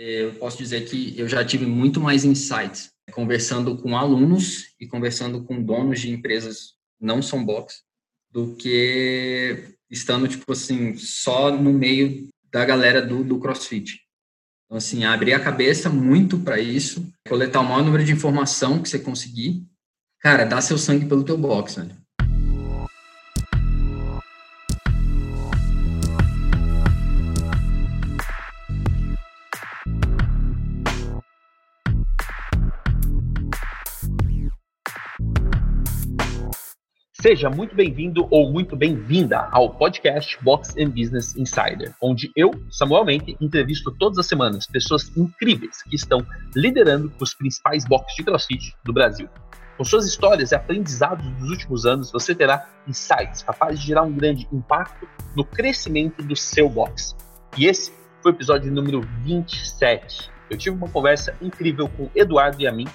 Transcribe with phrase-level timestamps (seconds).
[0.00, 5.44] eu posso dizer que eu já tive muito mais insights conversando com alunos e conversando
[5.44, 7.82] com donos de empresas não são box
[8.30, 14.00] do que estando tipo assim só no meio da galera do, do CrossFit.
[14.64, 18.88] Então assim, abrir a cabeça muito para isso, coletar o maior número de informação que
[18.88, 19.66] você conseguir.
[20.20, 21.99] Cara, dá seu sangue pelo teu box, velho.
[37.20, 43.04] Seja muito bem-vindo ou muito bem-vinda ao podcast Box and Business Insider, onde eu, Samuel
[43.04, 48.74] Mente, entrevisto todas as semanas pessoas incríveis que estão liderando os principais boxes de CrossFit
[48.82, 49.28] do Brasil.
[49.76, 54.12] Com suas histórias e aprendizados dos últimos anos, você terá insights capazes de gerar um
[54.14, 57.14] grande impacto no crescimento do seu box.
[57.58, 60.30] E esse foi o episódio número 27.
[60.48, 62.88] Eu tive uma conversa incrível com Eduardo Yamin,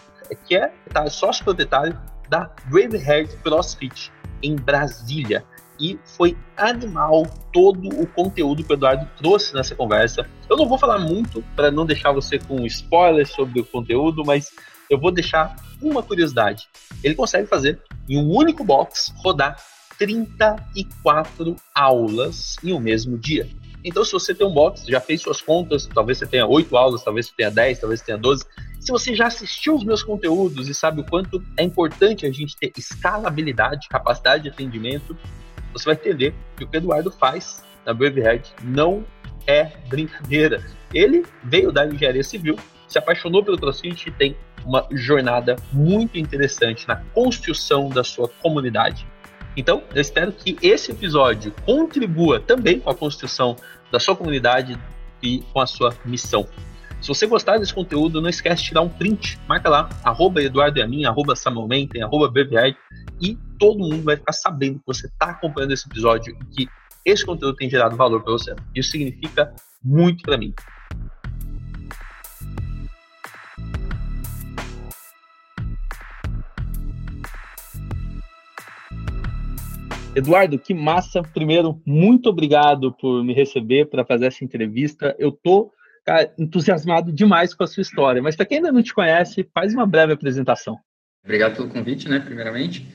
[0.47, 1.95] que é tá, sócio proprietário
[2.27, 4.11] da Braveheart CrossFit
[4.45, 5.43] em Brasília.
[5.79, 10.25] E foi animal todo o conteúdo que o Eduardo trouxe nessa conversa.
[10.49, 14.51] Eu não vou falar muito para não deixar você com spoilers sobre o conteúdo, mas
[14.89, 16.67] eu vou deixar uma curiosidade.
[17.03, 19.57] Ele consegue fazer em um único box rodar
[19.97, 23.49] 34 aulas em um mesmo dia.
[23.83, 27.03] Então, se você tem um box, já fez suas contas, talvez você tenha 8 aulas,
[27.03, 28.45] talvez você tenha 10, talvez você tenha 12,
[28.85, 32.55] se você já assistiu os meus conteúdos e sabe o quanto é importante a gente
[32.55, 35.17] ter escalabilidade, capacidade de atendimento,
[35.73, 39.03] você vai entender que o que o Eduardo faz na Braveheart não
[39.47, 40.63] é brincadeira.
[40.93, 46.87] Ele veio da engenharia civil, se apaixonou pelo CrossFit e tem uma jornada muito interessante
[46.87, 49.07] na construção da sua comunidade.
[49.57, 53.55] Então, eu espero que esse episódio contribua também com a construção
[53.91, 54.77] da sua comunidade
[55.23, 56.47] e com a sua missão.
[57.05, 60.79] Se você gostar desse conteúdo, não esquece de tirar um print, marca lá, arroba Eduardo
[60.79, 62.33] Yamin, arroba Samuel Menten, arroba
[63.21, 66.71] e todo mundo vai ficar sabendo que você está acompanhando esse episódio e que
[67.05, 68.55] esse conteúdo tem gerado valor para você.
[68.73, 70.51] Isso significa muito para mim.
[80.15, 81.21] Eduardo, que massa.
[81.21, 85.15] Primeiro, muito obrigado por me receber para fazer essa entrevista.
[85.19, 85.71] Eu tô
[86.05, 88.21] cara, entusiasmado demais com a sua história.
[88.21, 90.79] Mas para quem ainda não te conhece, faz uma breve apresentação.
[91.23, 92.87] Obrigado pelo convite, né, primeiramente.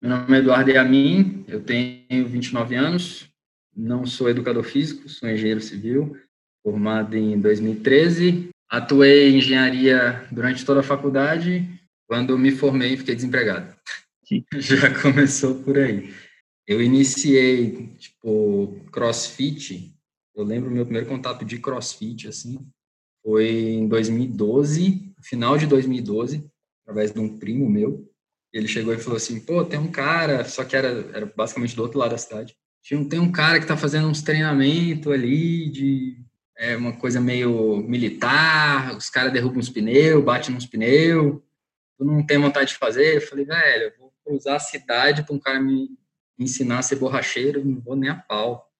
[0.00, 3.28] Meu nome é Eduardo Yamin, eu tenho 29 anos,
[3.76, 6.16] não sou educador físico, sou engenheiro civil,
[6.62, 8.48] formado em 2013.
[8.70, 11.68] Atuei em engenharia durante toda a faculdade.
[12.06, 13.74] Quando me formei, fiquei desempregado.
[14.24, 14.44] Sim.
[14.58, 16.12] Já começou por aí.
[16.66, 19.93] Eu iniciei, tipo, crossfit
[20.34, 22.58] eu lembro meu primeiro contato de CrossFit, assim,
[23.22, 26.50] foi em 2012, final de 2012,
[26.82, 28.10] através de um primo meu.
[28.52, 31.82] Ele chegou e falou assim, pô, tem um cara, só que era, era basicamente do
[31.82, 32.54] outro lado da cidade.
[33.08, 36.22] Tem um cara que tá fazendo uns treinamentos ali de
[36.56, 41.40] é, uma coisa meio militar, os caras derrubam uns pneus, batem nos pneus,
[41.96, 43.16] tu não tem vontade de fazer?
[43.16, 45.88] Eu falei, velho, eu vou cruzar a cidade para um cara me
[46.38, 48.70] ensinar a ser borracheiro, não vou nem a pau.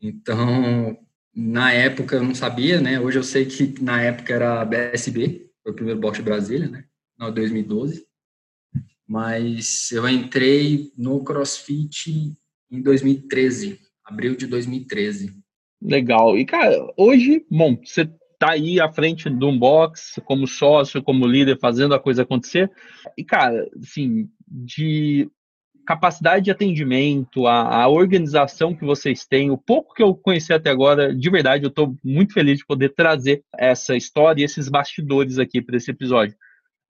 [0.00, 0.98] Então,
[1.34, 3.00] na época eu não sabia, né?
[3.00, 6.68] Hoje eu sei que na época era a BSB, foi o primeiro boxe de Brasília,
[6.68, 6.84] né?
[7.18, 8.06] No 2012.
[9.06, 12.34] Mas eu entrei no CrossFit
[12.70, 15.34] em 2013, abril de 2013.
[15.80, 16.36] Legal.
[16.36, 18.04] E, cara, hoje, bom, você
[18.38, 22.70] tá aí à frente de um box, como sócio, como líder, fazendo a coisa acontecer.
[23.16, 25.30] E, cara, assim, de
[25.88, 30.68] capacidade de atendimento, a, a, organização que vocês têm, o pouco que eu conheci até
[30.68, 35.38] agora, de verdade, eu estou muito feliz de poder trazer essa história e esses bastidores
[35.38, 36.36] aqui para esse episódio.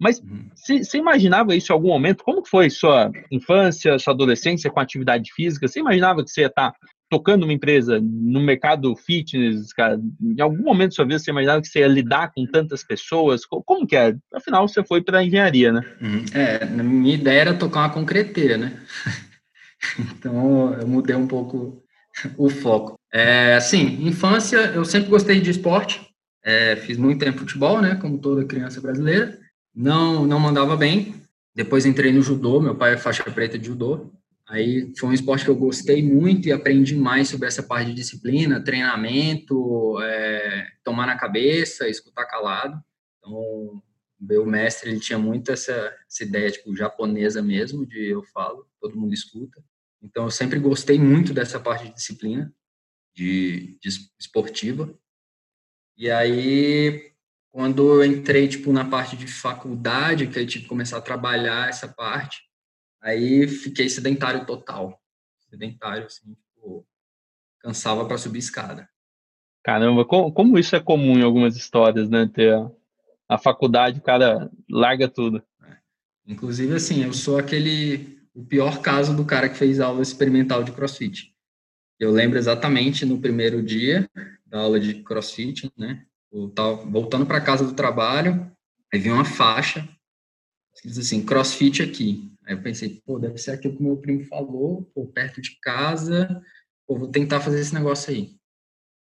[0.00, 0.50] Mas uhum.
[0.52, 2.24] você imaginava isso em algum momento?
[2.24, 5.68] Como foi sua infância, sua adolescência com atividade física?
[5.68, 6.78] Você imaginava que você ia estar tá
[7.10, 11.60] tocando uma empresa no mercado fitness, cara, em algum momento da sua vida você imaginava
[11.60, 13.46] que você ia lidar com tantas pessoas?
[13.46, 14.14] Como que é?
[14.32, 15.84] Afinal, você foi para a engenharia, né?
[16.00, 16.24] Uhum.
[16.34, 18.80] É, minha ideia era tocar uma concreteira, né?
[19.98, 21.82] então, eu mudei um pouco
[22.36, 22.98] o foco.
[23.12, 26.06] É, assim, infância, eu sempre gostei de esporte.
[26.44, 27.94] É, fiz muito tempo futebol, né?
[27.96, 29.38] Como toda criança brasileira.
[29.74, 31.14] Não, não mandava bem.
[31.54, 32.60] Depois entrei no judô.
[32.60, 34.12] Meu pai é faixa preta de judô.
[34.48, 37.94] Aí foi um esporte que eu gostei muito e aprendi mais sobre essa parte de
[37.94, 42.82] disciplina, treinamento, é, tomar na cabeça, escutar calado.
[43.18, 43.82] Então,
[44.18, 48.98] meu mestre ele tinha muito essa, essa ideia tipo japonesa mesmo de eu falo, todo
[48.98, 49.62] mundo escuta.
[50.02, 52.50] Então, eu sempre gostei muito dessa parte de disciplina,
[53.14, 54.98] de, de esportiva.
[55.94, 57.12] E aí
[57.50, 61.68] quando eu entrei, tipo, na parte de faculdade, que eu tive que começar a trabalhar
[61.68, 62.47] essa parte,
[63.00, 65.00] aí fiquei sedentário total.
[65.50, 66.86] Sedentário, assim, tipo,
[67.60, 68.88] cansava para subir escada.
[69.64, 72.30] Caramba, como, como, isso é comum em algumas histórias, né?
[72.32, 72.70] Ter a,
[73.28, 75.42] a faculdade, o cara larga tudo.
[75.62, 75.76] É.
[76.26, 80.72] Inclusive, assim, eu sou aquele, o pior caso do cara que fez aula experimental de
[80.72, 81.34] crossfit.
[81.98, 84.08] Eu lembro exatamente no primeiro dia
[84.46, 86.04] da aula de crossfit, né?
[86.30, 88.50] Eu tava voltando para casa do trabalho,
[88.92, 89.88] aí vi uma faixa,
[90.84, 92.30] diz assim, crossfit aqui.
[92.48, 95.60] Aí eu pensei, pô, deve ser aquilo que o meu primo falou, pô, perto de
[95.60, 96.42] casa,
[96.86, 98.30] pô, vou tentar fazer esse negócio aí.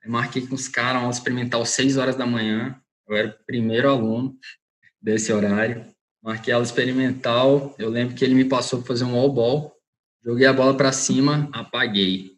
[0.01, 3.89] aí marquei com os caras, aula experimental, 6 horas da manhã, eu era o primeiro
[3.89, 4.37] aluno
[5.01, 5.85] desse horário.
[6.23, 9.75] Marquei aula experimental, eu lembro que ele me passou para fazer um all ball,
[10.23, 12.37] joguei a bola para cima, apaguei.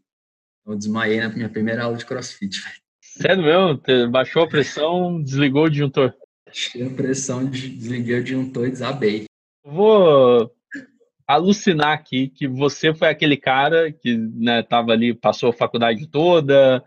[0.66, 2.58] Eu desmaiei na minha primeira aula de crossfit.
[3.00, 4.10] Sério mesmo?
[4.10, 6.12] Baixou a pressão, desligou o disjuntor?
[6.44, 9.26] Baixei a pressão, desliguei o disjuntor e desabei.
[9.64, 10.57] Vou
[11.28, 16.82] alucinar aqui que você foi aquele cara que né, tava ali, passou a faculdade toda,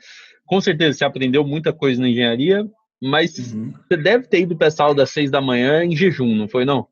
[0.47, 2.67] com certeza você aprendeu muita coisa na engenharia,
[3.03, 3.73] mas uhum.
[3.89, 6.65] você deve ter ido para essa aula das seis da manhã em jejum, não foi
[6.65, 6.87] não?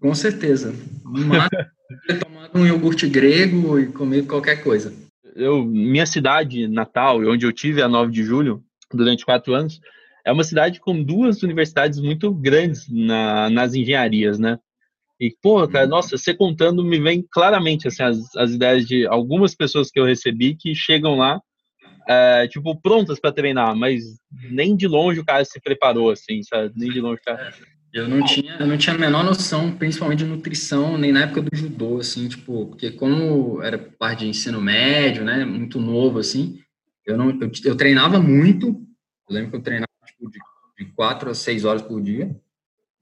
[0.00, 0.74] Com certeza.
[1.04, 1.48] Mas
[2.18, 4.92] tomado um iogurte grego e comido qualquer coisa.
[5.36, 9.80] Eu, minha cidade natal, onde eu tive a 9 de julho, durante quatro anos,
[10.24, 14.58] é uma cidade com duas universidades muito grandes na, nas engenharias, né?
[15.20, 19.54] E, pô, cara, nossa, você contando me vem claramente, assim, as, as ideias de algumas
[19.54, 21.38] pessoas que eu recebi que chegam lá,
[22.08, 24.02] é, tipo, prontas para treinar, mas
[24.50, 26.72] nem de longe o cara se preparou, assim, sabe?
[26.74, 27.52] Nem de longe o cara...
[27.92, 31.42] Eu não tinha, eu não tinha a menor noção, principalmente de nutrição, nem na época
[31.42, 36.60] do judô, assim, tipo, porque como era parte de ensino médio, né, muito novo, assim,
[37.04, 38.68] eu não, eu, eu treinava muito,
[39.28, 40.38] eu lembro que eu treinava tipo, de,
[40.78, 42.34] de quatro a seis horas por dia,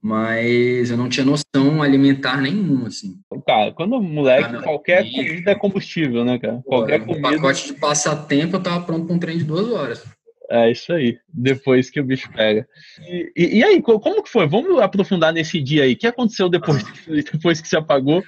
[0.01, 3.17] mas eu não tinha noção alimentar nenhuma, assim.
[3.45, 5.11] Cara, quando moleque, ah, qualquer e...
[5.11, 6.61] comida é combustível, né, cara?
[6.63, 7.29] Pô, qualquer comida...
[7.31, 10.03] pacote de passatempo, eu tava pronto para um treino de duas horas.
[10.51, 12.67] É isso aí, depois que o bicho pega.
[13.07, 14.47] E, e, e, aí, como que foi?
[14.47, 15.93] Vamos aprofundar nesse dia aí.
[15.93, 16.91] O que aconteceu depois, ah.
[17.31, 18.23] depois que se apagou?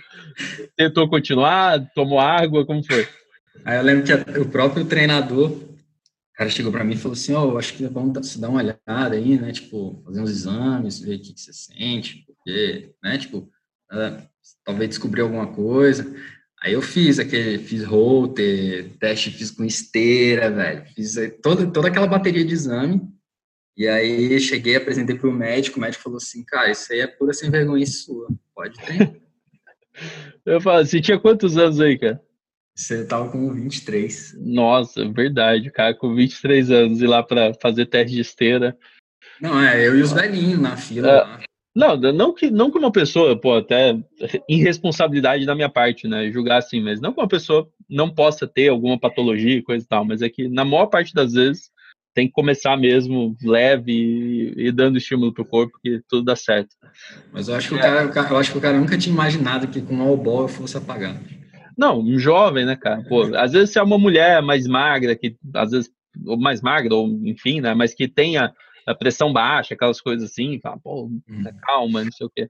[0.77, 1.83] Tentou continuar?
[1.95, 2.63] Tomou água?
[2.63, 3.07] Como foi?
[3.65, 5.70] Aí eu lembro que o próprio treinador, o
[6.41, 8.49] cara chegou para mim e falou assim, ó, oh, acho que é bom se dar
[8.49, 12.95] uma olhada aí, né, tipo, fazer uns exames, ver o que, que você sente, porque,
[13.03, 13.37] né, tipo,
[13.91, 14.27] uh,
[14.65, 16.03] talvez descobrir alguma coisa.
[16.63, 22.07] Aí eu fiz aquele, fiz holter, teste fiz com esteira, velho, fiz toda, toda aquela
[22.07, 23.01] bateria de exame,
[23.77, 27.07] e aí cheguei, apresentei para o médico, o médico falou assim, cara, isso aí é
[27.07, 29.21] pura sem vergonha sua, pode ter.
[30.43, 32.19] eu falo, você tinha quantos anos aí, cara?
[32.75, 34.37] Você tava com 23.
[34.39, 38.77] Nossa, verdade, cara, com 23 anos, ir lá para fazer teste de esteira.
[39.41, 41.09] Não, é, eu e os velhinhos na fila.
[41.09, 41.45] É,
[41.75, 43.97] não, não que, não que uma pessoa, pô, até
[44.47, 48.69] irresponsabilidade da minha parte, né, julgar assim, mas não que uma pessoa não possa ter
[48.69, 51.71] alguma patologia e coisa e tal, mas é que na maior parte das vezes
[52.13, 56.75] tem que começar mesmo leve e, e dando estímulo pro corpo que tudo dá certo.
[57.31, 59.81] Mas eu acho que o cara, eu acho que o cara nunca tinha imaginado que
[59.81, 61.17] com um all ball eu fosse apagar.
[61.77, 63.03] Não, um jovem, né, cara?
[63.03, 65.91] Pô, às vezes se é uma mulher mais magra, que às vezes,
[66.25, 68.53] ou mais magra, ou enfim, né, mas que tenha
[68.85, 71.43] a pressão baixa, aquelas coisas assim, fala, pô, hum.
[71.63, 72.49] calma, não sei o quê.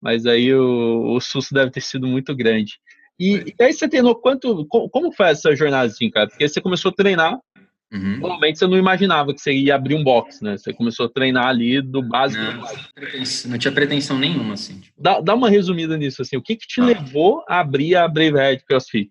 [0.00, 2.78] Mas aí o, o susto deve ter sido muito grande.
[3.18, 6.28] E, e aí você treinou quanto, como foi essa jornada assim, cara?
[6.28, 7.38] Porque você começou a treinar,
[7.92, 8.18] Uhum.
[8.18, 10.56] Normalmente você não imaginava que você ia abrir um box, né?
[10.58, 12.42] Você começou a treinar ali do básico.
[12.42, 14.80] Não, não tinha pretensão nenhuma, assim.
[14.80, 15.00] Tipo.
[15.00, 16.36] Dá, dá uma resumida nisso, assim.
[16.36, 16.84] O que que te ah.
[16.84, 19.10] levou a abrir a Brave Head CrossFit?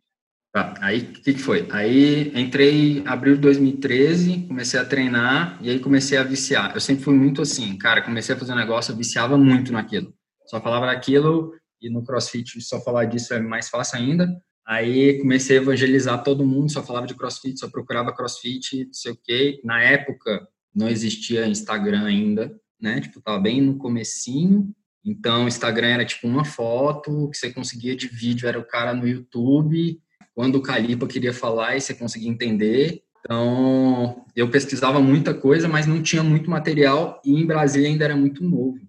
[0.54, 1.68] Tá, aí o que, que foi?
[1.72, 6.74] Aí entrei em abril de 2013, comecei a treinar e aí comecei a viciar.
[6.74, 10.14] Eu sempre fui muito assim, cara, comecei a fazer um negócio, eu viciava muito naquilo.
[10.48, 14.28] Só falava daquilo e no CrossFit só falar disso é mais fácil ainda.
[14.68, 19.12] Aí comecei a evangelizar todo mundo, só falava de crossfit, só procurava crossfit, não sei
[19.14, 19.62] o quê.
[19.64, 20.46] Na época
[20.76, 23.00] não existia Instagram ainda, né?
[23.00, 24.70] Tipo, tava bem no comecinho.
[25.06, 29.08] Então, Instagram era tipo uma foto, que você conseguia de vídeo era o cara no
[29.08, 30.02] YouTube.
[30.36, 33.02] Quando o Calipa queria falar e você conseguia entender.
[33.22, 38.18] Então, eu pesquisava muita coisa, mas não tinha muito material e em Brasília ainda era
[38.18, 38.87] muito novo.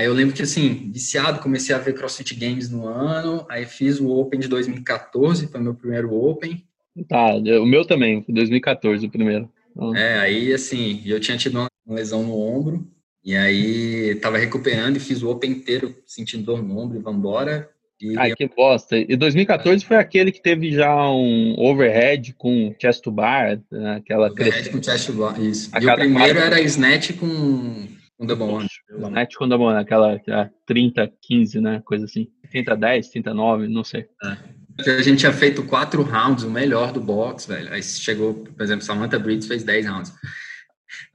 [0.00, 4.00] Aí eu lembro que, assim, viciado, comecei a ver CrossFit Games no ano, aí fiz
[4.00, 6.64] o Open de 2014, foi meu primeiro Open.
[7.06, 9.52] Tá, o meu também, 2014 o primeiro.
[9.94, 12.88] É, aí, assim, eu tinha tido uma lesão no ombro,
[13.22, 17.68] e aí tava recuperando e fiz o Open inteiro sentindo dor no ombro e vambora.
[18.00, 18.16] E...
[18.16, 18.96] Ai, que bosta.
[18.96, 24.30] E 2014 foi aquele que teve já um overhead com chest to bar, né, aquela...
[24.30, 25.70] Overhead com chest to bar, isso.
[25.78, 28.68] e o primeiro era snatch com com Double One.
[29.12, 31.82] Net com Double One, aquela, aquela 30, 15, né?
[31.86, 32.28] Coisa assim.
[32.50, 34.06] 30, 10, 39, não sei.
[34.22, 34.98] É.
[34.98, 37.72] A gente tinha feito quatro rounds, o melhor do box, velho.
[37.72, 40.12] Aí chegou, por exemplo, Samantha Briggs fez 10 rounds.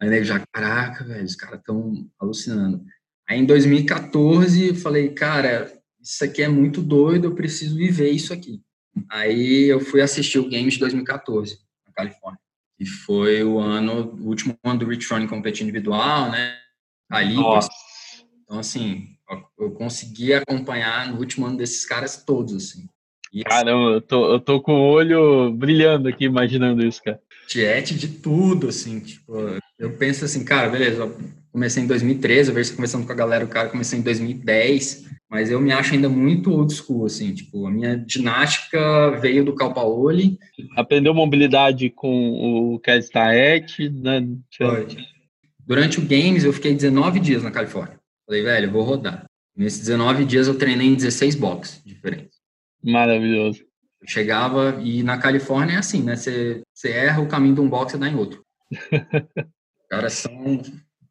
[0.01, 2.83] Aí nego já, caraca, velho, os caras estão alucinando.
[3.29, 5.71] Aí em 2014 eu falei, cara,
[6.01, 8.61] isso aqui é muito doido, eu preciso viver isso aqui.
[9.11, 12.39] Aí eu fui assistir o Games de 2014, na Califórnia.
[12.79, 16.64] E foi o ano, o último ano do Rich Froning competir individual, né?
[17.09, 17.35] Ali.
[17.35, 17.69] Nossa.
[18.43, 19.07] Então, assim,
[19.59, 22.87] eu consegui acompanhar no último ano desses caras todos, assim.
[23.33, 27.19] E, Caramba, eu tô, eu tô com o olho brilhando aqui imaginando isso, cara.
[27.47, 29.33] Tiete de tudo, assim, tipo,
[29.77, 31.13] eu penso assim, cara, beleza,
[31.51, 35.05] comecei em 2013, eu vejo você conversando com a galera, o cara começou em 2010,
[35.29, 39.53] mas eu me acho ainda muito old school, assim, tipo, a minha ginástica veio do
[39.53, 40.37] Calpaoli.
[40.75, 44.25] Aprendeu mobilidade com o Kel Staet, né?
[44.57, 44.87] Foi.
[45.65, 47.99] Durante o Games, eu fiquei 19 dias na Califórnia.
[48.25, 49.25] Falei, velho, eu vou rodar.
[49.55, 52.39] Nesses 19 dias, eu treinei em 16 boxes diferentes.
[52.83, 53.61] Maravilhoso.
[54.01, 56.15] Eu chegava, e na Califórnia é assim, né?
[56.15, 58.45] Você, você erra o caminho de um box e dá em outro.
[58.71, 58.77] Os
[59.89, 60.61] caras são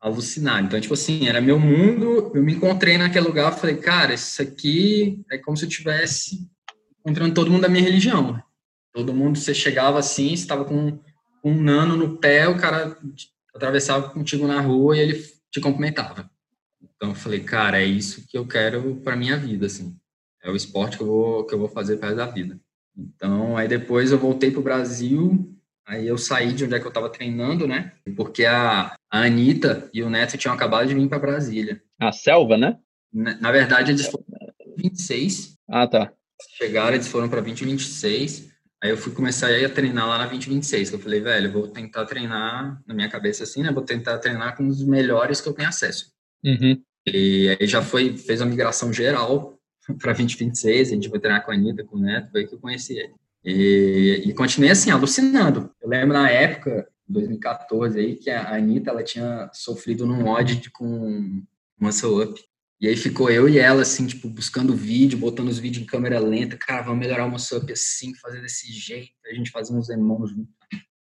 [0.00, 0.66] alucinado.
[0.66, 5.25] Então, tipo assim, era meu mundo, eu me encontrei naquele lugar, falei, cara, isso aqui
[5.32, 6.46] é como se eu tivesse
[7.00, 8.40] encontrando todo mundo da minha religião.
[8.92, 10.99] Todo mundo, você chegava assim, estava com
[11.42, 12.96] um nano no pé, o cara
[13.54, 16.30] atravessava contigo na rua e ele te cumprimentava.
[16.82, 19.96] Então, eu falei, cara, é isso que eu quero para minha vida, assim.
[20.42, 22.61] É o esporte que eu vou, que eu vou fazer para da vida.
[22.96, 25.54] Então, aí depois eu voltei para o Brasil,
[25.87, 27.92] Aí eu saí de onde é que eu estava treinando, né?
[28.16, 31.82] Porque a, a Anitta e o Neto tinham acabado de vir para Brasília.
[32.00, 32.78] A selva, né?
[33.12, 35.58] Na, na verdade, eles foram para 26.
[35.68, 36.12] Ah, tá.
[36.56, 38.50] Chegaram, eles foram para 2026.
[38.85, 40.93] Aí eu fui começar a treinar lá na 2026.
[40.93, 43.73] Eu falei, velho, eu vou tentar treinar, na minha cabeça assim, né?
[43.73, 46.12] Vou tentar treinar com os melhores que eu tenho acesso.
[46.45, 46.79] Uhum.
[47.07, 49.59] E aí já foi, fez a migração geral
[49.99, 50.91] para 2026.
[50.91, 52.99] A gente foi treinar com a Anitta, com o Neto, foi aí que eu conheci
[52.99, 53.14] ele.
[53.43, 55.71] E, e continuei assim, alucinando.
[55.81, 61.43] Eu lembro na época, 2014, aí, que a Anitta ela tinha sofrido num odd com
[61.81, 62.45] Muscle Up.
[62.81, 66.19] E aí ficou eu e ela, assim, tipo, buscando vídeo, botando os vídeos em câmera
[66.19, 66.57] lenta.
[66.57, 69.12] Cara, vamos melhorar o Muscle Up assim, fazer desse jeito.
[69.26, 70.52] A gente fazia uns irmãos juntos.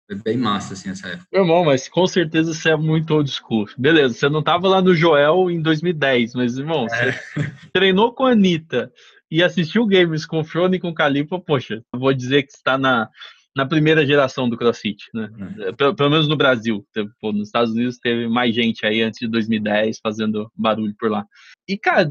[0.07, 1.27] Foi bem massa, assim, essa época.
[1.33, 3.67] Meu irmão, mas com certeza você é muito old school.
[3.79, 7.13] Beleza, você não tava lá no Joel em 2010, mas, irmão, é.
[7.13, 7.19] você
[7.73, 8.93] treinou com a Anitta
[9.31, 12.77] e assistiu games com o Frone e com o Calipa, poxa, vou dizer que está
[12.77, 13.09] na,
[13.55, 15.29] na primeira geração do CrossFit, né?
[15.61, 15.73] É.
[15.73, 16.87] Pelo, pelo, menos no Brasil.
[17.21, 21.27] Pô, nos Estados Unidos teve mais gente aí antes de 2010 fazendo barulho por lá.
[21.69, 22.11] E, cara,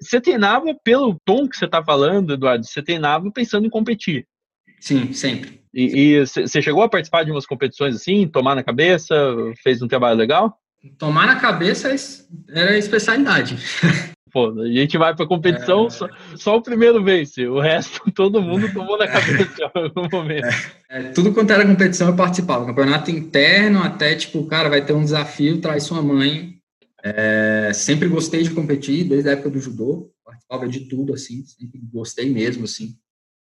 [0.00, 4.26] você treinava pelo tom que você tá falando, Eduardo, você treinava pensando em competir.
[4.80, 5.60] Sim, sempre.
[5.74, 9.14] E você chegou a participar de umas competições assim, tomar na cabeça,
[9.62, 10.58] fez um trabalho legal?
[10.98, 11.94] Tomar na cabeça
[12.48, 13.56] era a especialidade.
[14.36, 15.90] Pô, a gente vai pra competição, é...
[15.90, 20.46] só, só, o primeiro vence, o resto todo mundo tomou na cabeça em algum momento.
[20.90, 24.84] É, é, tudo quanto era competição eu participava, campeonato interno, até tipo, o cara vai
[24.84, 26.58] ter um desafio, traz sua mãe.
[27.02, 31.80] É, sempre gostei de competir, desde a época do judô, participava de tudo, assim, sempre
[31.90, 32.94] gostei mesmo, assim.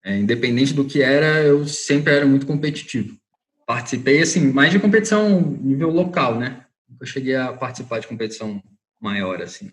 [0.04, 3.16] É, independente do que era, eu sempre era muito competitivo.
[3.64, 6.64] Participei, assim, mais de competição nível local, né?
[7.00, 8.60] Eu cheguei a participar de competição
[9.00, 9.70] maior, assim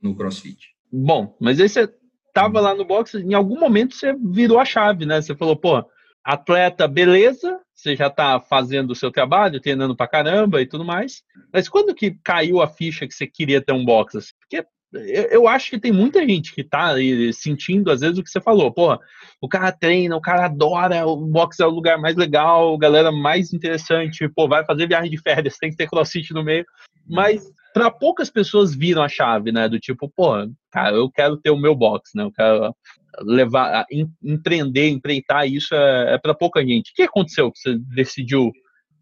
[0.00, 0.68] no CrossFit.
[0.92, 1.92] Bom, mas aí você
[2.32, 5.20] tava lá no boxe, em algum momento você virou a chave, né?
[5.20, 5.84] Você falou, pô,
[6.24, 11.22] atleta, beleza, você já tá fazendo o seu trabalho, treinando pra caramba e tudo mais.
[11.52, 14.18] Mas quando que caiu a ficha que você queria ter um boxe?
[14.18, 14.32] Assim?
[14.40, 18.30] Porque eu, acho que tem muita gente que tá aí sentindo, às vezes, o que
[18.30, 18.72] você falou.
[18.72, 18.98] Pô,
[19.40, 23.52] o cara treina, o cara adora, o boxe é o lugar mais legal, galera mais
[23.52, 26.64] interessante, pô, vai fazer viagem de férias, tem que ter crossfit no meio.
[27.06, 29.68] Mas para poucas pessoas viram a chave, né?
[29.68, 30.32] Do tipo, pô,
[30.70, 32.24] cara, eu quero ter o meu box, né?
[32.24, 32.74] Eu quero
[33.22, 36.90] levar, em, empreender, empreitar isso é, é para pouca gente.
[36.90, 38.52] O que aconteceu que você decidiu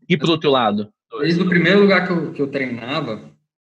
[0.08, 0.88] ir para outro lado?
[1.20, 3.20] Desde o primeiro lugar que eu, que eu treinava,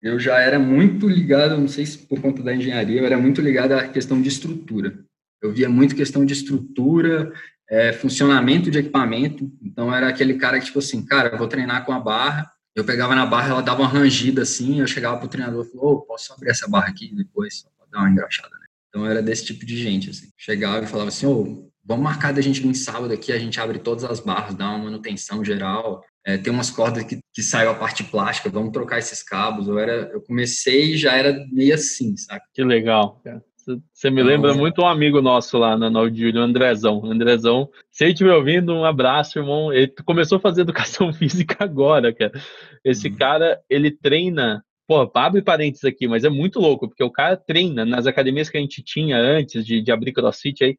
[0.02, 3.42] eu já era muito ligado, não sei se por conta da engenharia, eu era muito
[3.42, 4.94] ligado à questão de estrutura.
[5.42, 7.32] Eu via muito questão de estrutura,
[7.70, 9.52] é, funcionamento de equipamento.
[9.62, 13.16] Então, era aquele cara que, tipo assim, cara, vou treinar com a barra, eu pegava
[13.16, 16.32] na barra, ela dava uma rangida assim, eu chegava pro treinador e falava, oh, posso
[16.32, 18.68] abrir essa barra aqui depois, só pra dar uma engraxada, né?
[18.88, 20.30] Então era desse tipo de gente, assim.
[20.38, 23.60] Chegava e falava assim, ô, oh, vamos marcar da gente vir sábado aqui, a gente
[23.60, 27.72] abre todas as barras, dá uma manutenção geral, é, tem umas cordas que, que saiu
[27.72, 29.68] a parte plástica, vamos trocar esses cabos.
[29.68, 32.42] Eu, era, eu comecei já era meio assim, sabe?
[32.54, 33.44] Que legal, cara.
[33.94, 37.06] Você me lembra muito um amigo nosso lá na 9 de julho, o Andrezão.
[37.06, 39.74] Andrezão, se ele estiver ouvindo, um abraço, irmão.
[39.74, 42.32] Ele começou a fazer educação física agora, cara.
[42.84, 43.16] Esse uhum.
[43.16, 47.86] cara, ele treina Pô, abre parênteses aqui, mas é muito louco, porque o cara treina
[47.86, 50.78] nas academias que a gente tinha antes de, de abrir CrossFit aí,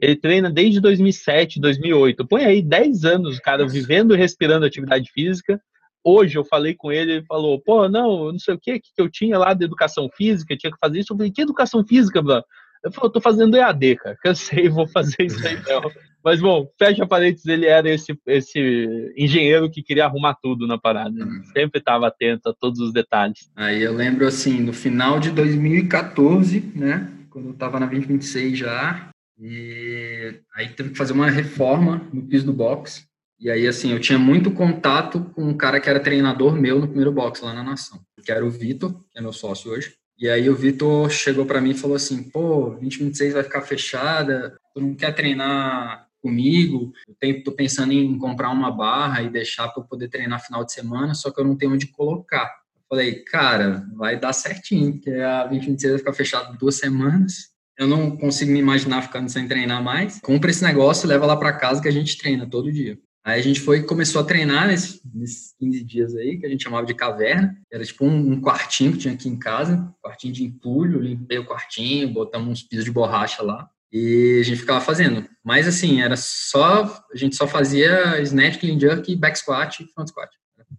[0.00, 2.26] ele treina desde 2007, 2008.
[2.26, 5.60] Põe aí 10 anos o cara vivendo e respirando atividade física.
[6.04, 9.10] Hoje eu falei com ele, ele falou, pô, não, não sei o que que eu
[9.10, 11.12] tinha lá de educação física, tinha que fazer isso.
[11.12, 12.44] Eu falei, que educação física, mano?
[12.82, 15.82] Eu falei, eu tô fazendo EAD, cara, cansei, vou fazer isso aí não.
[16.22, 21.24] Mas, bom, fecha parênteses, ele era esse, esse engenheiro que queria arrumar tudo na parada.
[21.24, 21.42] Uhum.
[21.52, 23.50] Sempre estava atento a todos os detalhes.
[23.56, 29.10] Aí eu lembro, assim, no final de 2014, né, quando eu estava na 2026 já,
[29.38, 33.06] e aí teve que fazer uma reforma no piso do box.
[33.40, 36.86] E aí, assim, eu tinha muito contato com um cara que era treinador meu no
[36.86, 39.94] primeiro box lá na Nação, que era o Vitor, que é meu sócio hoje.
[40.18, 44.54] E aí o Vitor chegou para mim e falou assim, pô, 2026 vai ficar fechada,
[44.74, 46.92] tu não quer treinar comigo,
[47.22, 50.74] eu tô pensando em comprar uma barra e deixar para eu poder treinar final de
[50.74, 52.60] semana, só que eu não tenho onde colocar.
[52.76, 57.86] Eu falei, cara, vai dar certinho, porque a 2026 vai ficar fechada duas semanas, eu
[57.86, 60.20] não consigo me imaginar ficando sem treinar mais.
[60.20, 62.98] Compra esse negócio, leva lá para casa que a gente treina todo dia.
[63.22, 66.64] Aí a gente foi começou a treinar nesses, nesses 15 dias aí, que a gente
[66.64, 67.54] chamava de caverna.
[67.70, 71.46] Era tipo um, um, quartinho que tinha aqui em casa, quartinho de entulho, limpei o
[71.46, 73.68] quartinho, botamos uns pisos de borracha lá.
[73.92, 75.28] E a gente ficava fazendo.
[75.44, 77.04] Mas assim, era só.
[77.12, 80.30] A gente só fazia snatch, clean jerk, back squat e front squat.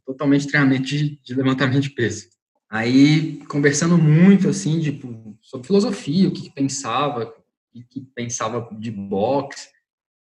[0.06, 2.28] Totalmente treinamento de, de, levantamento de peso.
[2.70, 7.34] Aí, conversando muito, assim, tipo, sobre filosofia, o que, que pensava, o
[7.74, 9.68] que, que pensava de boxe.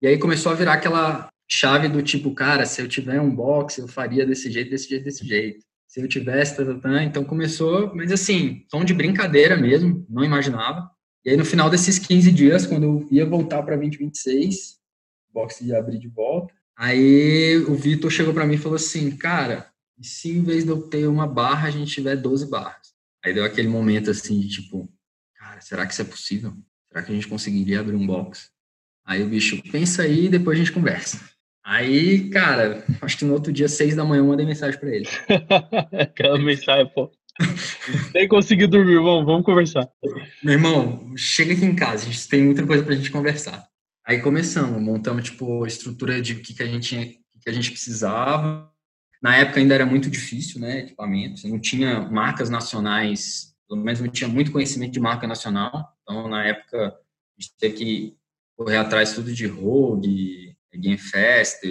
[0.01, 3.81] E aí começou a virar aquela chave do tipo, cara, se eu tiver um boxe,
[3.81, 5.65] eu faria desse jeito, desse jeito, desse jeito.
[5.87, 7.03] Se eu tivesse, tá, tá, tá.
[7.03, 10.91] então começou, mas assim, tom de brincadeira mesmo, não imaginava.
[11.25, 14.79] E aí, no final desses 15 dias, quando eu ia voltar para 2026,
[15.31, 19.17] o boxe ia abrir de volta, aí o Vitor chegou para mim e falou assim:
[19.17, 22.95] Cara, e se em vez de eu ter uma barra, a gente tiver 12 barras?
[23.25, 24.89] Aí deu aquele momento assim de tipo:
[25.35, 26.55] Cara, será que isso é possível?
[26.89, 28.51] Será que a gente conseguiria abrir um box?
[29.05, 31.19] Aí o bicho, pensa aí e depois a gente conversa.
[31.69, 35.07] Aí, cara, acho que no outro dia, seis da manhã, eu mandei mensagem para ele.
[36.01, 37.13] Aquela mensagem, pô.
[38.15, 39.87] Nem consegui dormir, vamos, vamos conversar.
[40.43, 43.69] Meu irmão, chega aqui em casa, a gente tem muita coisa pra gente conversar.
[44.07, 47.53] Aí começamos, montamos, tipo, a estrutura de o que, que a gente tinha, que a
[47.53, 48.73] gente precisava.
[49.23, 54.09] Na época ainda era muito difícil, né, equipamento, não tinha marcas nacionais, pelo menos não
[54.09, 58.17] tinha muito conhecimento de marca nacional, então na época a gente teve que
[58.57, 61.65] correr atrás tudo de Rogue, Game Fest,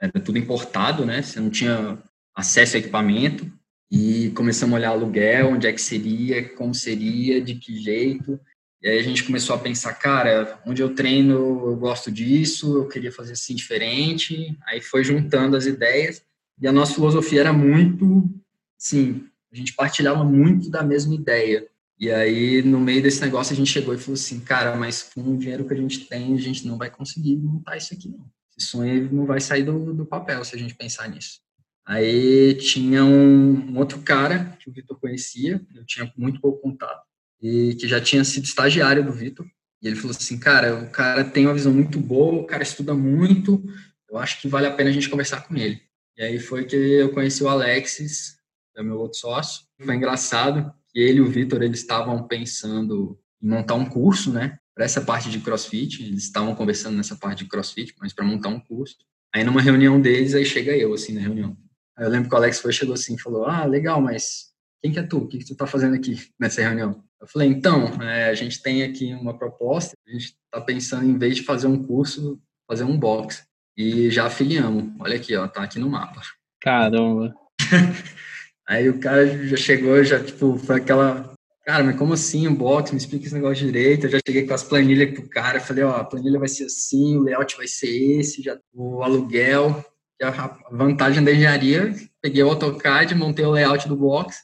[0.00, 1.98] era tudo importado, né, você não tinha
[2.34, 3.50] acesso a equipamento,
[3.94, 8.40] e começamos a olhar aluguel, onde é que seria, como seria, de que jeito.
[8.82, 12.88] E aí a gente começou a pensar, cara, onde eu treino, eu gosto disso, eu
[12.88, 14.58] queria fazer assim diferente.
[14.66, 16.24] Aí foi juntando as ideias
[16.58, 18.30] e a nossa filosofia era muito,
[18.78, 21.68] sim, a gente partilhava muito da mesma ideia.
[22.02, 25.20] E aí, no meio desse negócio, a gente chegou e falou assim, cara, mas com
[25.20, 28.28] o dinheiro que a gente tem, a gente não vai conseguir montar isso aqui, não.
[28.58, 31.38] Esse sonho não vai sair do, do papel se a gente pensar nisso.
[31.86, 37.06] Aí tinha um, um outro cara que o Vitor conhecia, eu tinha muito pouco contato,
[37.40, 39.46] e que já tinha sido estagiário do Vitor.
[39.80, 42.94] E ele falou assim: Cara, o cara tem uma visão muito boa, o cara estuda
[42.94, 43.62] muito,
[44.10, 45.80] eu acho que vale a pena a gente conversar com ele.
[46.16, 48.38] E aí foi que eu conheci o Alexis,
[48.74, 49.62] que é meu outro sócio.
[49.80, 54.58] Foi engraçado que ele e o Vitor eles estavam pensando em montar um curso, né?
[54.74, 58.48] Para essa parte de CrossFit, eles estavam conversando nessa parte de CrossFit, mas para montar
[58.48, 58.96] um curso.
[59.34, 61.56] Aí numa reunião deles, aí chega eu assim na reunião.
[61.96, 64.52] Aí eu lembro que o Alex foi, chegou assim e falou: Ah, legal, mas
[64.82, 65.18] quem que é tu?
[65.18, 67.02] O que, que tu tá fazendo aqui nessa reunião?
[67.20, 71.16] Eu falei: Então, é, a gente tem aqui uma proposta, a gente tá pensando, em
[71.16, 73.46] vez de fazer um curso, fazer um box.
[73.76, 74.92] E já afiliamos.
[74.98, 76.20] Olha aqui, ó, tá aqui no mapa.
[76.60, 77.34] Caramba.
[78.68, 81.32] Aí o cara já chegou, já, tipo, foi aquela.
[81.64, 82.90] Cara, mas como assim um box?
[82.90, 84.06] Me explica esse negócio direito.
[84.06, 87.16] Eu já cheguei com as planilhas pro cara, falei, ó, a planilha vai ser assim,
[87.16, 89.84] o layout vai ser esse, já o aluguel,
[90.20, 94.36] a vantagem da engenharia, peguei o AutoCAD, montei o layout do box,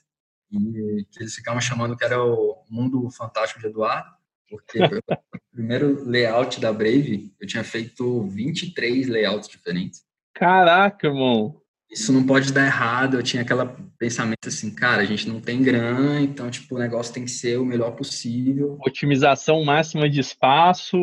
[0.50, 4.09] e eles ficavam chamando que era o mundo fantástico de Eduardo,
[4.48, 10.02] porque o primeiro layout da Brave, eu tinha feito 23 layouts diferentes.
[10.35, 11.61] Caraca, irmão!
[11.90, 13.16] Isso não pode dar errado.
[13.16, 13.66] Eu tinha aquele
[13.98, 17.59] pensamento assim, cara, a gente não tem grana, então, tipo, o negócio tem que ser
[17.59, 18.79] o melhor possível.
[18.87, 20.96] Otimização máxima de espaço,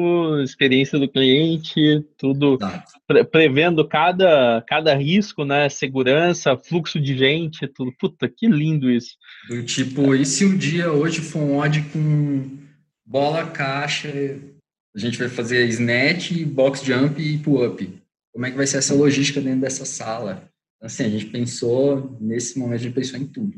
[0.43, 2.57] experiência do cliente, tudo
[3.07, 5.69] pre prevendo cada, cada risco, né?
[5.69, 7.91] Segurança, fluxo de gente, tudo.
[7.99, 9.15] Puta, que lindo isso.
[9.49, 12.57] Do tipo, e se o dia hoje for um odd com
[13.05, 14.09] bola, caixa,
[14.95, 17.87] a gente vai fazer snatch, box jump e pull-up.
[18.33, 20.49] Como é que vai ser essa logística dentro dessa sala?
[20.81, 23.53] Assim, a gente pensou, nesse momento, a gente pensou em tudo.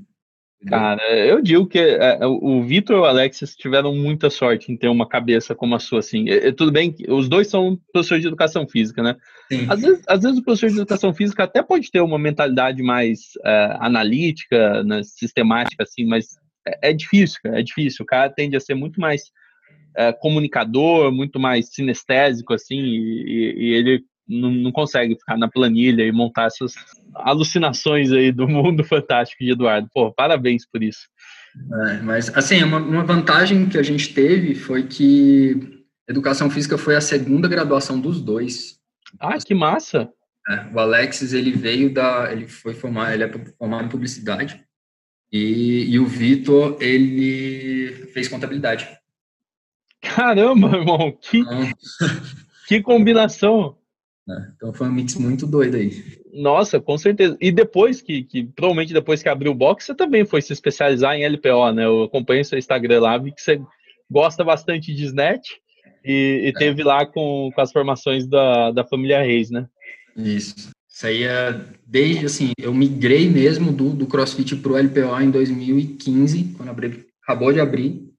[0.65, 4.87] Cara, eu digo que é, o Vitor e o Alexis tiveram muita sorte em ter
[4.87, 6.29] uma cabeça como a sua, assim.
[6.29, 9.15] É, é, tudo bem que os dois são professores de educação física, né?
[9.69, 13.19] Às vezes, às vezes, o professor de educação física até pode ter uma mentalidade mais
[13.45, 16.25] é, analítica, né, sistemática, assim, mas
[16.67, 18.03] é, é, difícil, cara, é difícil.
[18.03, 19.31] O cara tende a ser muito mais
[19.95, 26.03] é, comunicador, muito mais sinestésico, assim, e, e ele não, não, consegue ficar na planilha
[26.03, 26.73] e montar essas
[27.23, 29.89] alucinações aí do mundo fantástico de Eduardo.
[29.93, 31.07] Pô, parabéns por isso.
[31.85, 36.95] É, mas, assim, uma, uma vantagem que a gente teve foi que educação física foi
[36.95, 38.79] a segunda graduação dos dois.
[39.19, 40.09] Ah, que massa!
[40.49, 44.63] É, o Alexis, ele veio da, ele foi formar, ele é formado em publicidade,
[45.31, 48.87] e, e o Vitor, ele fez contabilidade.
[50.01, 51.69] Caramba, irmão, que, então,
[52.67, 53.76] que combinação!
[54.29, 55.91] É, então foi um mix muito doido aí.
[56.33, 57.37] Nossa, com certeza.
[57.39, 61.15] E depois que, que, provavelmente depois que abriu o box, você também foi se especializar
[61.15, 61.85] em LPO, né?
[61.85, 63.61] Eu acompanhei seu Instagram lá, vi que você
[64.09, 65.41] gosta bastante de SNET
[66.03, 66.53] e, e é.
[66.53, 69.67] teve lá com, com as formações da, da família Reis, né?
[70.15, 70.71] Isso.
[70.89, 76.55] Isso aí é desde, assim, eu migrei mesmo do, do CrossFit pro LPO em 2015,
[76.57, 78.11] quando abri, acabou de abrir.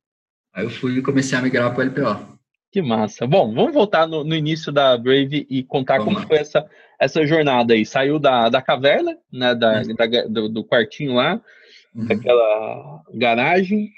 [0.55, 2.38] Aí eu fui e comecei a migrar pro LPO.
[2.71, 3.27] Que massa.
[3.27, 6.27] Bom, vamos voltar no, no início da Brave e contar vamos como lá.
[6.27, 6.69] foi essa,
[7.01, 7.87] essa jornada aí.
[7.87, 9.95] Saiu da, da caverna, né, da, uhum.
[9.95, 11.41] da do, do, quartinho lá,
[11.95, 12.07] uhum.
[12.07, 13.91] daquela garagem.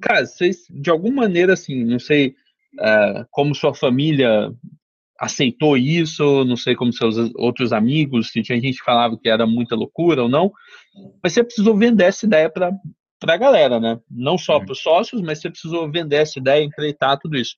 [0.00, 2.34] Cara, vocês, de alguma maneira, assim, não sei
[2.80, 4.52] uh, como sua família
[5.18, 9.46] aceitou isso, não sei como seus outros amigos, se tinha gente que falava que era
[9.46, 10.52] muita loucura ou não,
[11.22, 12.70] mas você precisou vender essa ideia para
[13.22, 13.98] a galera, né?
[14.10, 14.64] Não só uhum.
[14.64, 17.54] para os sócios, mas você precisou vender essa ideia, empreitar tudo isso.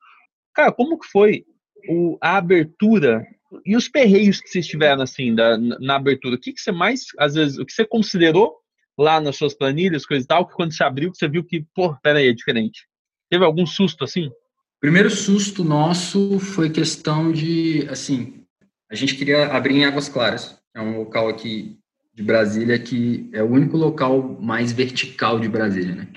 [0.58, 1.44] Cara, como que foi
[1.88, 3.24] o, a abertura
[3.64, 6.34] e os perreios que vocês tiveram assim da, na abertura?
[6.34, 8.56] O que, que você mais, às vezes, o que você considerou
[8.98, 11.96] lá nas suas planilhas, coisa e tal, que quando você abriu, você viu que, pô,
[12.02, 12.88] peraí, é diferente?
[13.30, 14.32] Teve algum susto assim?
[14.80, 18.44] Primeiro susto nosso foi questão de, assim,
[18.90, 21.78] a gente queria abrir em Águas Claras, é um local aqui
[22.12, 26.08] de Brasília que é o único local mais vertical de Brasília, né?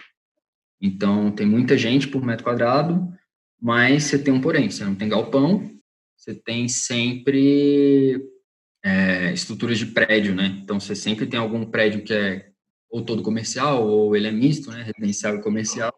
[0.81, 3.07] Então, tem muita gente por metro quadrado,
[3.61, 5.71] mas você tem um porém, você não tem galpão,
[6.17, 8.19] você tem sempre
[8.83, 10.59] é, estruturas de prédio, né?
[10.63, 12.49] Então você sempre tem algum prédio que é
[12.89, 14.81] ou todo comercial ou ele é misto, né?
[14.83, 15.93] Residencial e comercial.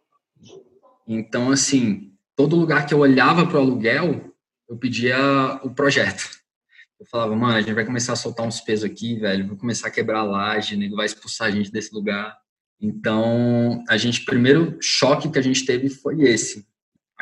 [1.08, 4.34] Então assim, todo lugar que eu olhava para o aluguel,
[4.67, 5.17] eu pedia
[5.63, 6.30] o projeto.
[6.99, 9.88] Eu falava, mano, a gente vai começar a soltar uns pesos aqui, velho, vai começar
[9.88, 12.38] a quebrar a laje, nego vai expulsar a gente desse lugar.
[12.80, 16.65] Então, a gente, primeiro choque que a gente teve foi esse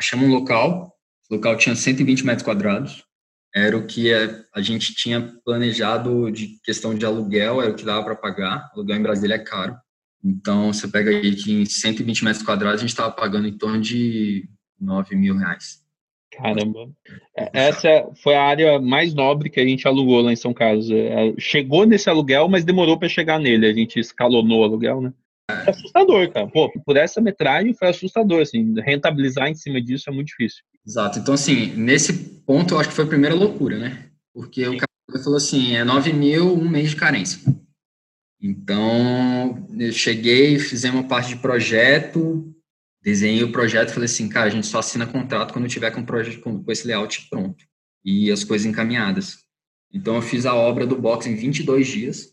[0.02, 0.92] achamos um local,
[1.30, 3.04] o local tinha 120 metros quadrados,
[3.54, 8.02] era o que a gente tinha planejado de questão de aluguel, era o que dava
[8.02, 9.76] para pagar, aluguel em Brasília é caro,
[10.24, 13.80] então você pega aí que em 120 metros quadrados a gente estava pagando em torno
[13.80, 14.48] de
[14.80, 15.80] 9 mil reais.
[16.32, 16.90] Caramba.
[17.36, 20.90] É, essa foi a área mais nobre que a gente alugou lá em São Carlos.
[20.90, 23.66] É, chegou nesse aluguel, mas demorou para chegar nele.
[23.66, 25.12] A gente escalonou o aluguel, né?
[25.50, 26.46] É assustador, cara.
[26.46, 30.62] Pô, por essa metragem foi assustador, assim, rentabilizar em cima disso é muito difícil.
[30.86, 31.18] Exato.
[31.18, 34.06] Então, assim, nesse ponto eu acho que foi a primeira loucura, né?
[34.34, 34.76] Porque Sim.
[34.76, 37.40] o cara falou assim, é 9 mil, um mês de carência.
[38.40, 42.52] Então, eu cheguei, fizemos uma parte de projeto,
[43.00, 46.04] desenhei o projeto e falei assim, cara, a gente só assina contrato quando tiver com,
[46.04, 47.64] projeto, com, com esse layout pronto
[48.04, 49.44] e as coisas encaminhadas.
[49.92, 52.31] Então, eu fiz a obra do box em 22 dias,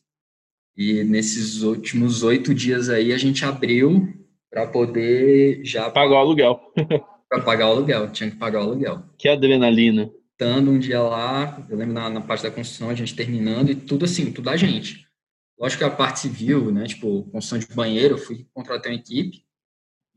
[0.80, 4.08] e nesses últimos oito dias aí a gente abriu
[4.50, 6.58] para poder já pagar o aluguel.
[7.28, 9.04] para pagar o aluguel, tinha que pagar o aluguel.
[9.18, 10.10] Que adrenalina.
[10.32, 13.76] Estando um dia lá, eu lembro na, na, parte da construção, a gente terminando e
[13.76, 15.06] tudo assim, tudo a gente.
[15.60, 19.44] Lógico que a parte civil, né, tipo, construção de banheiro, eu fui contratar uma equipe,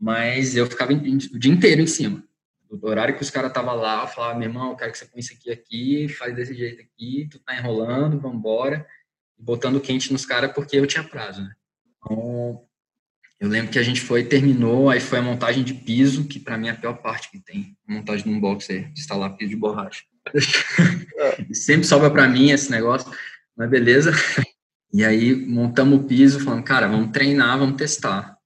[0.01, 2.23] mas eu ficava o dia inteiro em cima.
[2.71, 5.07] Do horário que os caras estavam lá, eu falava, meu irmão, eu quero que você
[5.07, 8.77] põe isso aqui aqui, faz desse jeito aqui, tu tá enrolando, vambora.
[8.77, 9.02] embora
[9.43, 11.53] botando quente nos caras porque eu tinha prazo, né?
[11.97, 12.63] Então,
[13.41, 16.57] eu lembro que a gente foi, terminou, aí foi a montagem de piso, que para
[16.57, 19.57] mim é a pior parte que tem, a montagem de um boxer, instalar piso de
[19.57, 20.03] borracha.
[21.53, 23.11] Sempre sobra para mim esse negócio,
[23.57, 24.13] mas beleza.
[24.95, 28.37] E aí montamos o piso, falando, cara, vamos treinar, vamos testar.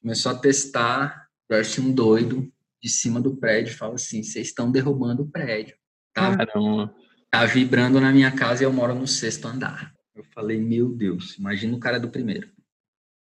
[0.00, 2.48] Começou a testar, parece um doido
[2.80, 5.74] de cima do prédio, fala assim, vocês estão derrubando o prédio.
[6.12, 6.94] Tá, Caramba.
[7.28, 9.92] tá vibrando na minha casa e eu moro no sexto andar.
[10.14, 12.48] Eu falei, meu Deus, imagina o cara do primeiro.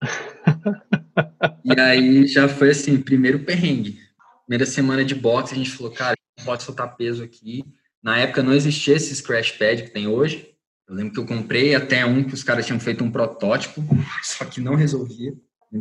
[1.63, 4.01] e aí já foi assim, primeiro perrengue.
[4.47, 7.63] Primeira semana de boxe, a gente falou, cara, pode soltar peso aqui.
[8.03, 10.55] Na época não existia esse scratch pad que tem hoje.
[10.89, 13.83] Eu lembro que eu comprei até um que os caras tinham feito um protótipo,
[14.25, 15.35] só que não resolvia.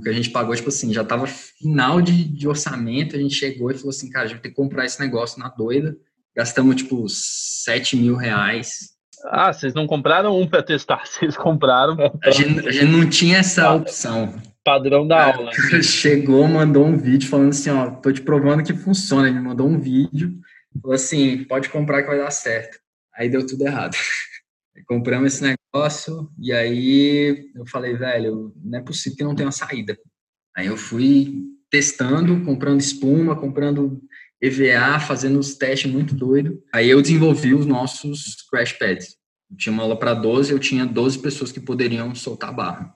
[0.03, 3.71] que a gente pagou, tipo assim, já tava final de, de orçamento, a gente chegou
[3.71, 5.97] e falou assim, cara, a gente vai ter que comprar esse negócio na doida.
[6.35, 8.96] Gastamos, tipo, 7 mil reais.
[9.25, 11.97] Ah, vocês não compraram um para testar, vocês compraram.
[12.23, 14.33] A gente, a gente não tinha essa opção.
[14.63, 15.51] Padrão da aula.
[15.81, 19.27] Chegou, mandou um vídeo falando assim, ó, tô te provando que funciona.
[19.27, 20.37] Ele mandou um vídeo,
[20.81, 22.77] falou assim, pode comprar que vai dar certo.
[23.15, 23.95] Aí deu tudo errado.
[24.85, 29.51] Compramos esse negócio e aí eu falei, velho, não é possível que não tenha uma
[29.51, 29.97] saída.
[30.55, 34.01] Aí eu fui testando, comprando espuma, comprando
[34.41, 36.61] EVA, fazendo os testes muito doido.
[36.73, 39.15] Aí eu desenvolvi os nossos crash pads.
[39.49, 42.95] Eu tinha uma aula para 12, eu tinha 12 pessoas que poderiam soltar a barra.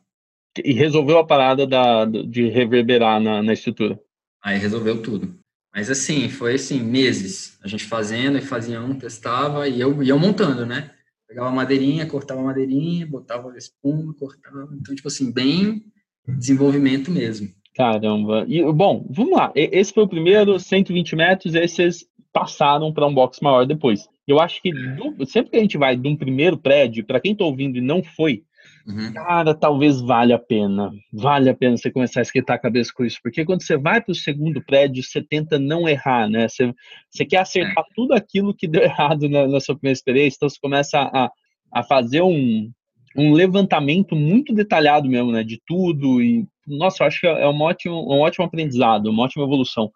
[0.64, 4.00] E resolveu a parada da, de reverberar na, na estrutura.
[4.44, 5.40] Aí resolveu tudo.
[5.74, 7.58] Mas assim, foi assim, meses.
[7.64, 10.92] A gente fazendo e fazia um, testava e eu ia montando, né?
[11.28, 14.70] Pegava a madeirinha, cortava a madeirinha, botava a espuma, cortava.
[14.74, 15.86] Então, tipo assim, bem
[16.28, 17.50] desenvolvimento mesmo.
[17.76, 18.46] Caramba.
[18.48, 19.52] E, bom, vamos lá.
[19.56, 24.08] Esse foi o primeiro, 120 metros, esses passaram para um box maior depois.
[24.28, 27.34] Eu acho que do, sempre que a gente vai de um primeiro prédio, para quem
[27.34, 28.44] está ouvindo e não foi,
[28.88, 29.14] Uhum.
[29.14, 30.92] Cara, talvez valha a pena.
[31.12, 33.20] Vale a pena você começar a esquentar a cabeça com isso.
[33.22, 36.48] Porque quando você vai para o segundo prédio, você tenta não errar, né?
[36.48, 36.74] Você,
[37.10, 37.94] você quer acertar é.
[37.96, 40.38] tudo aquilo que deu errado na, na, sua primeira experiência.
[40.38, 41.32] Então você começa a,
[41.72, 42.72] a fazer um,
[43.16, 45.44] um levantamento muito detalhado mesmo, né?
[45.44, 46.22] De tudo.
[46.22, 46.46] E,
[46.78, 49.92] nossa, eu acho que é um ótimo, um ótimo aprendizado, uma ótima evolução.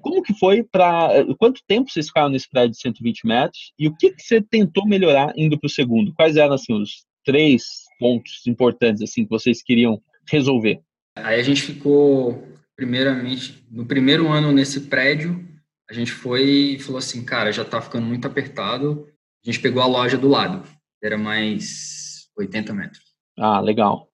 [0.00, 1.10] Como que foi para.
[1.38, 3.72] Quanto tempo vocês ficaram nesse prédio de 120 metros?
[3.78, 6.12] E o que, que você tentou melhorar indo para o segundo?
[6.14, 7.64] Quais eram assim, os três,
[7.98, 10.00] pontos importantes assim que vocês queriam
[10.30, 10.80] resolver?
[11.16, 12.46] Aí a gente ficou,
[12.76, 15.42] primeiramente, no primeiro ano nesse prédio,
[15.88, 19.06] a gente foi e falou assim, cara, já tá ficando muito apertado.
[19.44, 20.66] A gente pegou a loja do lado,
[21.02, 23.02] era mais 80 metros.
[23.38, 24.08] Ah, legal.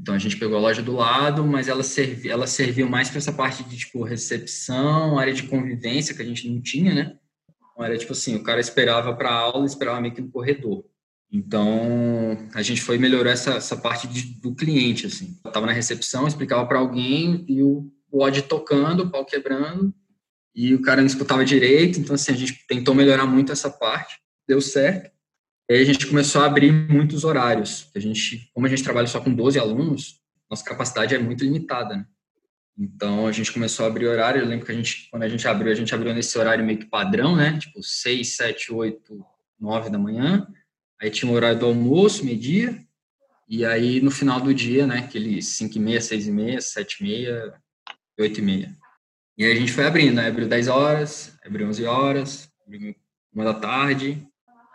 [0.00, 3.18] Então a gente pegou a loja do lado, mas ela, servi, ela serviu mais para
[3.18, 7.16] essa parte de tipo recepção, área de convivência que a gente não tinha, né?
[7.72, 10.84] Então, era tipo assim, o cara esperava para aula, esperava meio que no corredor.
[11.30, 15.38] Então, a gente foi melhorar essa, essa parte de, do cliente, assim.
[15.44, 19.92] Eu tava na recepção, explicava para alguém e o, o odd tocando, o pau quebrando,
[20.54, 21.98] e o cara não escutava direito.
[21.98, 25.10] Então, assim, a gente tentou melhorar muito essa parte, deu certo.
[25.68, 27.90] E aí a gente começou a abrir muitos horários.
[27.94, 31.96] A gente, como a gente trabalha só com 12 alunos, nossa capacidade é muito limitada,
[31.96, 32.06] né?
[32.78, 34.42] Então, a gente começou a abrir horário.
[34.42, 36.78] Eu lembro que a gente, quando a gente abriu, a gente abriu nesse horário meio
[36.78, 37.58] que padrão, né?
[37.58, 39.24] Tipo, 6, 7, 8,
[39.58, 40.46] 9 da manhã.
[41.00, 42.82] Aí tinha o horário do almoço, meio-dia,
[43.48, 47.00] e aí no final do dia, né, aquele 5 e meia, 6 e meia, 7
[47.00, 47.54] e meia,
[48.18, 48.76] 8 e meia.
[49.36, 52.96] E aí a gente foi abrindo, né, abriu 10 horas, abriu 11 horas, abriu
[53.32, 54.26] uma da tarde,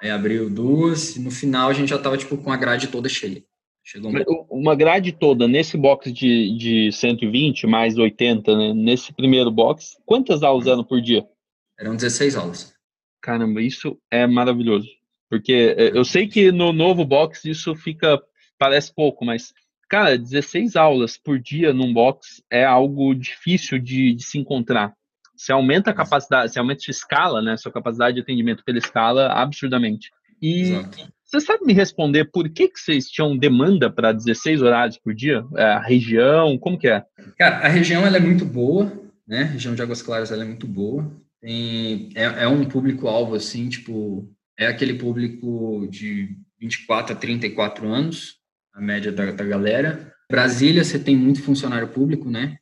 [0.02, 3.08] aí abriu duas, e no final a gente já tava, tipo, com a grade toda
[3.08, 3.44] cheia.
[3.84, 4.46] Chegou um...
[4.50, 10.44] Uma grade toda, nesse box de, de 120, mais 80, né, nesse primeiro box, quantas
[10.44, 11.26] aulas eram por dia?
[11.80, 12.74] Eram 16 aulas.
[13.22, 14.88] Caramba, isso é maravilhoso.
[15.30, 18.22] Porque é, eu sei que no novo box isso fica,
[18.58, 19.54] parece pouco, mas,
[19.88, 24.94] cara, 16 aulas por dia num box é algo difícil de, de se encontrar.
[25.41, 27.58] Você aumenta a capacidade, você aumenta sua escala, né?
[27.58, 30.12] Sua capacidade de atendimento pela escala absurdamente.
[30.39, 31.12] E Exato.
[31.25, 35.43] você sabe me responder por que, que vocês tinham demanda para 16 horários por dia?
[35.58, 37.04] É, a região, como que é?
[37.39, 38.93] Cara, a região ela é muito boa,
[39.27, 39.41] né?
[39.41, 41.12] A região de Águas Claras ela é muito boa.
[41.41, 48.36] Tem, é, é um público-alvo, assim, tipo, é aquele público de 24 a 34 anos,
[48.75, 50.13] a média da, da galera.
[50.30, 52.58] Brasília, você tem muito funcionário público, né?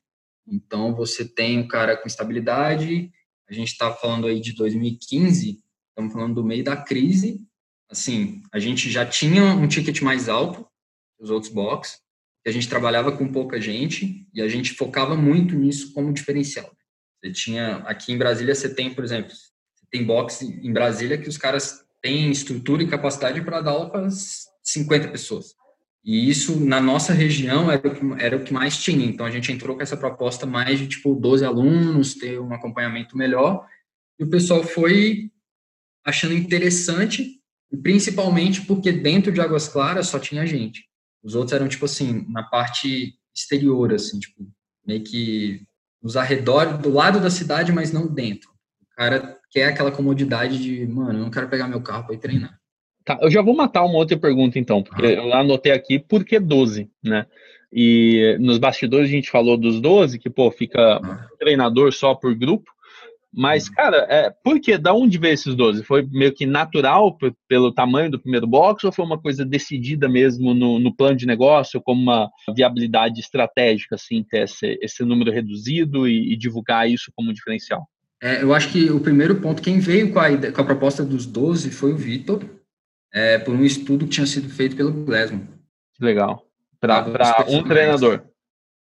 [0.52, 3.12] Então, você tem um cara com estabilidade.
[3.50, 7.42] A gente está falando aí de 2015, estamos falando do meio da crise.
[7.90, 10.68] Assim, a gente já tinha um ticket mais alto
[11.18, 12.00] que os outros box,
[12.50, 16.72] a gente trabalhava com pouca gente e a gente focava muito nisso como diferencial.
[17.22, 19.32] Você tinha, aqui em Brasília, você tem, por exemplo,
[19.92, 24.08] tem box em Brasília que os caras tem estrutura e capacidade para dar aula para
[24.64, 25.54] 50 pessoas.
[26.04, 29.06] E isso, na nossa região, era o, que, era o que mais tinha.
[29.06, 33.18] Então, a gente entrou com essa proposta mais de, tipo, 12 alunos, ter um acompanhamento
[33.18, 33.68] melhor.
[34.18, 35.30] E o pessoal foi
[36.06, 37.40] achando interessante,
[37.84, 40.86] principalmente porque dentro de Águas Claras só tinha gente.
[41.22, 44.50] Os outros eram, tipo assim, na parte exterior, assim, tipo,
[44.86, 45.66] meio que
[46.02, 48.50] nos arredores, do lado da cidade, mas não dentro.
[48.82, 52.16] O cara que é aquela comodidade de, mano, eu não quero pegar meu carro para
[52.16, 52.59] ir treinar.
[53.10, 55.14] Tá, eu já vou matar uma outra pergunta então, porque ah.
[55.14, 57.26] eu anotei aqui por que 12, né?
[57.74, 61.28] E nos bastidores a gente falou dos 12, que pô, fica ah.
[61.40, 62.70] treinador só por grupo.
[63.34, 63.74] Mas, uhum.
[63.74, 64.78] cara, é, por que?
[64.78, 65.84] Da onde veio esses 12?
[65.84, 67.18] Foi meio que natural
[67.48, 71.26] pelo tamanho do primeiro box ou foi uma coisa decidida mesmo no, no plano de
[71.26, 77.12] negócio, como uma viabilidade estratégica, assim, ter esse, esse número reduzido e, e divulgar isso
[77.16, 77.88] como um diferencial?
[78.22, 81.26] É, eu acho que o primeiro ponto, quem veio com a, com a proposta dos
[81.26, 82.59] 12 foi o Vitor,
[83.14, 85.48] é, por um estudo que tinha sido feito pelo Glesman.
[86.00, 86.46] Legal.
[86.80, 88.24] Para um treinador.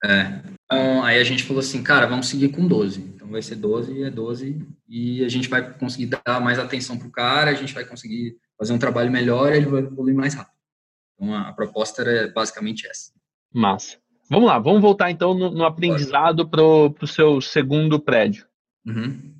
[0.04, 0.42] É.
[0.66, 3.02] Então, aí a gente falou assim, cara, vamos seguir com 12.
[3.02, 7.10] Então vai ser 12, é 12, e a gente vai conseguir dar mais atenção pro
[7.10, 10.56] cara, a gente vai conseguir fazer um trabalho melhor e ele vai evoluir mais rápido.
[11.14, 13.12] Então a, a proposta era basicamente essa.
[13.54, 13.98] Massa.
[14.30, 18.48] Vamos lá, vamos voltar então no, no aprendizado para o seu segundo prédio.
[18.86, 19.35] Uhum.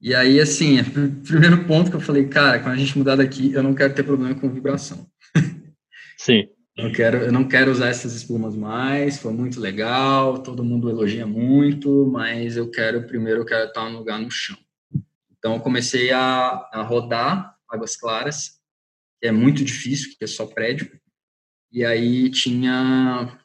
[0.00, 3.52] E aí, assim, o primeiro ponto que eu falei, cara, quando a gente mudar daqui,
[3.52, 5.06] eu não quero ter problema com vibração.
[6.18, 6.48] Sim.
[6.76, 11.26] Eu, quero, eu não quero usar essas espumas mais, foi muito legal, todo mundo elogia
[11.26, 14.58] muito, mas eu quero, primeiro, eu quero estar no lugar no chão.
[15.38, 18.60] Então, eu comecei a, a rodar Águas Claras,
[19.20, 20.90] que é muito difícil, que é só prédio,
[21.72, 23.38] e aí tinha,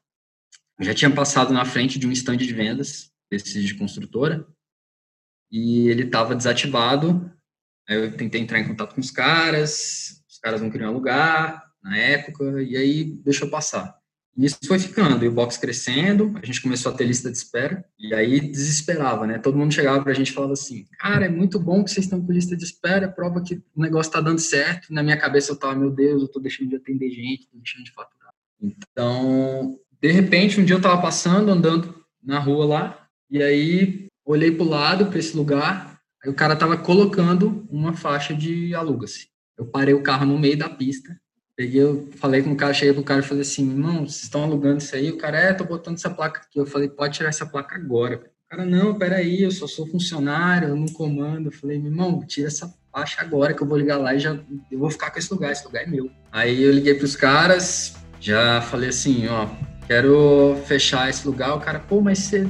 [0.82, 4.46] já tinha passado na frente de um stand de vendas, desses de construtora,
[5.52, 7.32] e ele estava desativado,
[7.88, 11.98] aí eu tentei entrar em contato com os caras, os caras não queriam alugar, na
[11.98, 14.00] época, e aí deixou passar.
[14.38, 17.38] E isso foi ficando, e o box crescendo, a gente começou a ter lista de
[17.38, 19.38] espera, e aí desesperava, né?
[19.38, 22.26] Todo mundo chegava pra gente e falava assim, cara, é muito bom que vocês estão
[22.26, 24.94] com lista de espera, prova que o negócio tá dando certo.
[24.94, 27.84] Na minha cabeça eu tava, meu Deus, eu tô deixando de atender gente, tô deixando
[27.84, 28.34] de faturar.
[28.62, 34.52] Então, de repente, um dia eu tava passando, andando na rua lá, e aí olhei
[34.52, 39.28] pro lado, para esse lugar, aí o cara tava colocando uma faixa de aluga-se.
[39.58, 41.16] Eu parei o carro no meio da pista,
[41.62, 44.44] Peguei, eu falei com o cara, cheguei pro cara e falei assim, irmão, vocês estão
[44.44, 45.12] alugando isso aí?
[45.12, 46.60] O cara, é, tô botando essa placa aqui.
[46.60, 48.16] Eu falei, pode tirar essa placa agora.
[48.16, 51.48] O cara, não, peraí, eu só sou funcionário, eu não comando.
[51.48, 54.40] Eu falei, irmão, tira essa faixa agora que eu vou ligar lá e já
[54.72, 56.10] eu vou ficar com esse lugar, esse lugar é meu.
[56.32, 59.48] Aí eu liguei pros caras, já falei assim, ó,
[59.86, 61.56] quero fechar esse lugar.
[61.56, 62.48] O cara, pô, mas você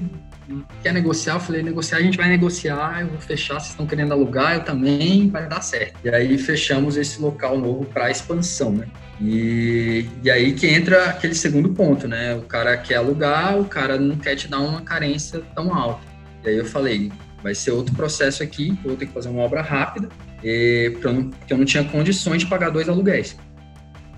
[0.82, 1.36] quer negociar?
[1.36, 4.64] Eu falei, negociar, a gente vai negociar, eu vou fechar, vocês estão querendo alugar, eu
[4.64, 5.96] também, vai dar certo.
[6.04, 8.88] E aí fechamos esse local novo para expansão, né?
[9.20, 12.36] E, e aí que entra aquele segundo ponto, né?
[12.36, 16.02] O cara quer alugar, o cara não quer te dar uma carência tão alta.
[16.44, 17.12] E aí eu falei,
[17.44, 20.10] vai ser outro processo aqui, vou ter que fazer uma obra rápida,
[20.44, 23.38] e, porque eu não tinha condições de pagar dois aluguéis.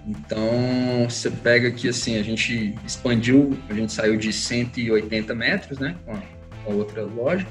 [0.08, 5.96] Então, você pega aqui assim, a gente expandiu, a gente saiu de 180 metros, né,
[6.06, 7.48] com a, outra loja,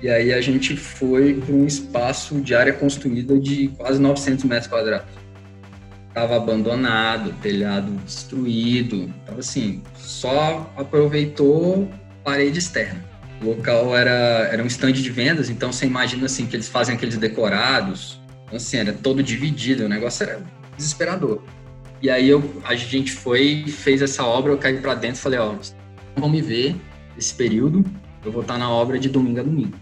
[0.00, 4.66] e aí a gente foi para um espaço de área construída de quase 900 metros
[4.68, 5.08] quadrados.
[6.12, 11.90] Tava abandonado, telhado destruído, tava assim, só aproveitou
[12.22, 13.02] parede externa.
[13.42, 16.94] O local era, era um stand de vendas, então você imagina assim que eles fazem
[16.94, 20.40] aqueles decorados, então, assim, era todo dividido, o negócio era
[20.76, 21.42] desesperador.
[22.04, 25.38] E aí eu, a gente foi, fez essa obra, eu caí para dentro e falei,
[25.38, 25.54] ó,
[26.14, 26.76] vão me ver
[27.16, 27.82] esse período,
[28.22, 29.74] eu vou estar na obra de domingo a domingo.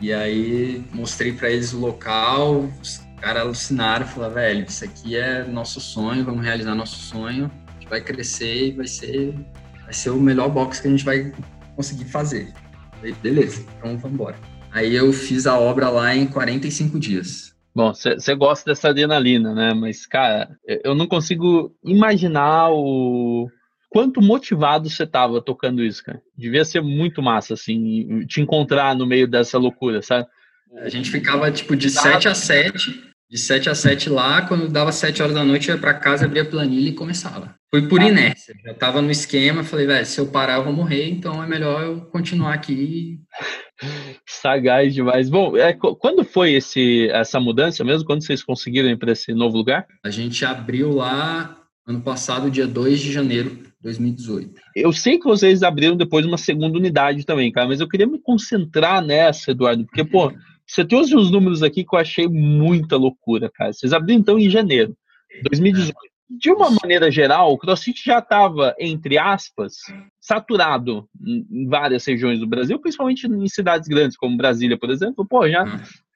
[0.00, 5.42] E aí mostrei para eles o local, os caras alucinaram, falaram, velho, isso aqui é
[5.48, 9.34] nosso sonho, vamos realizar nosso sonho, a gente vai crescer e vai ser,
[9.82, 11.32] vai ser o melhor box que a gente vai
[11.74, 12.52] conseguir fazer.
[12.98, 14.36] Falei, beleza, então vamos embora.
[14.70, 17.52] Aí eu fiz a obra lá em 45 dias.
[17.74, 19.74] Bom, você gosta dessa adrenalina, né?
[19.74, 20.48] Mas, cara,
[20.84, 23.48] eu não consigo imaginar o
[23.90, 26.20] quanto motivado você tava tocando isso, cara.
[26.36, 30.26] Devia ser muito massa, assim, te encontrar no meio dessa loucura, sabe?
[30.78, 34.92] A gente ficava, tipo, de 7 a 7, de 7 a 7 lá, quando dava
[34.92, 37.54] 7 horas da noite, ia para casa, abria a planilha e começava.
[37.70, 38.08] Foi por ah.
[38.08, 41.46] inércia, já tava no esquema, falei, velho, se eu parar eu vou morrer, então é
[41.46, 43.18] melhor eu continuar aqui
[44.26, 45.28] Sagaz demais.
[45.28, 48.06] Bom, é, quando foi esse, essa mudança mesmo?
[48.06, 49.86] Quando vocês conseguiram ir para esse novo lugar?
[50.04, 54.60] A gente abriu lá ano passado, dia 2 de janeiro de 2018.
[54.74, 58.18] Eu sei que vocês abriram depois uma segunda unidade também, cara, mas eu queria me
[58.18, 60.32] concentrar nessa, Eduardo, porque, pô,
[60.66, 63.72] você trouxe uns números aqui que eu achei muita loucura, cara.
[63.72, 64.96] Vocês abriram então em janeiro
[65.34, 65.94] de 2018
[66.28, 69.76] de uma maneira geral, o CrossFit já estava, entre aspas,
[70.24, 75.26] saturado em várias regiões do Brasil, principalmente em cidades grandes, como Brasília, por exemplo.
[75.28, 75.64] Pô, já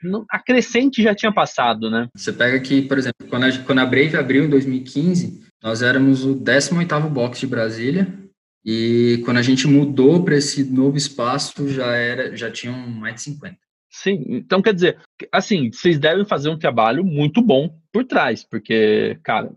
[0.03, 0.25] uhum.
[0.31, 2.09] a crescente já tinha passado, né?
[2.17, 6.25] Você pega aqui, por exemplo, quando a, quando a Brave abriu em 2015, nós éramos
[6.25, 8.09] o 18º box de Brasília,
[8.65, 13.21] e quando a gente mudou para esse novo espaço, já era, já tinham mais de
[13.23, 13.59] 50.
[13.91, 14.99] Sim, então quer dizer,
[15.31, 19.51] assim, vocês devem fazer um trabalho muito bom por trás, porque, cara,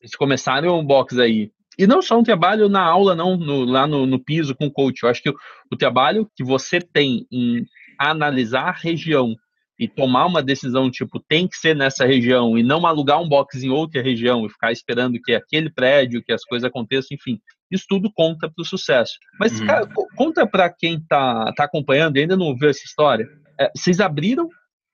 [0.00, 1.50] eles começaram o box aí.
[1.78, 4.70] E não só um trabalho na aula, não, no, lá no, no, piso com o
[4.70, 5.02] coach.
[5.02, 5.34] Eu acho que o,
[5.70, 7.64] o, trabalho que você tem em
[7.98, 9.34] analisar a região
[9.78, 13.62] e tomar uma decisão tipo tem que ser nessa região e não alugar um box
[13.62, 17.86] em outra região e ficar esperando que aquele prédio, que as coisas aconteçam, enfim, isso
[17.88, 19.14] tudo conta para o sucesso.
[19.40, 19.66] Mas uhum.
[19.66, 23.26] cara, conta para quem está tá acompanhando e ainda não viu essa história.
[23.58, 24.48] É, vocês abriram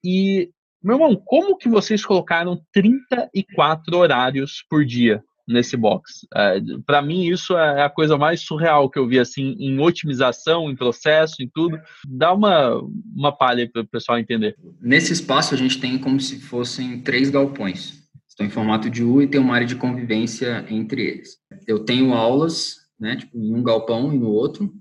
[0.04, 0.50] e
[0.82, 5.22] meu irmão, como que vocês colocaram 34 horários por dia?
[5.48, 6.26] Nesse box.
[6.34, 10.70] É, para mim, isso é a coisa mais surreal que eu vi, assim, em otimização,
[10.70, 11.80] em processo, em tudo.
[12.06, 12.80] Dá uma,
[13.16, 14.54] uma palha para o pessoal entender.
[14.80, 18.06] Nesse espaço, a gente tem como se fossem três galpões.
[18.28, 21.38] Estão em formato de U e tem uma área de convivência entre eles.
[21.66, 24.72] Eu tenho aulas, né, tipo, em um galpão e no outro.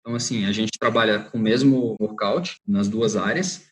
[0.00, 3.66] Então, assim, a gente trabalha com o mesmo workout nas duas áreas,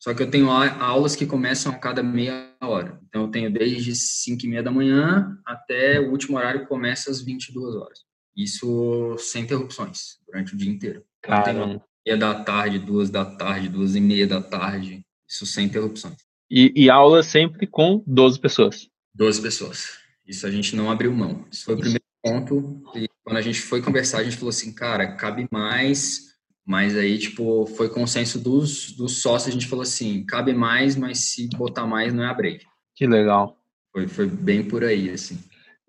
[0.00, 2.98] só que eu tenho aulas que começam a cada meia hora.
[3.06, 7.10] Então, eu tenho desde 5 e meia da manhã até o último horário que começa
[7.10, 7.98] às 22 horas.
[8.34, 11.04] Isso sem interrupções, durante o dia inteiro.
[11.18, 15.04] Então, tenho meia da tarde, duas da tarde, duas e meia da tarde.
[15.28, 16.16] Isso sem interrupções.
[16.50, 18.88] E, e aula sempre com 12 pessoas?
[19.14, 19.98] 12 pessoas.
[20.26, 21.46] Isso a gente não abriu mão.
[21.52, 22.82] Isso foi o primeiro ponto.
[22.96, 26.29] E quando a gente foi conversar, a gente falou assim, cara, cabe mais
[26.70, 31.32] mas aí, tipo, foi consenso dos, dos sócios, a gente falou assim, cabe mais, mas
[31.32, 32.64] se botar mais não é a break.
[32.94, 33.56] Que legal.
[33.90, 35.36] Foi, foi bem por aí, assim.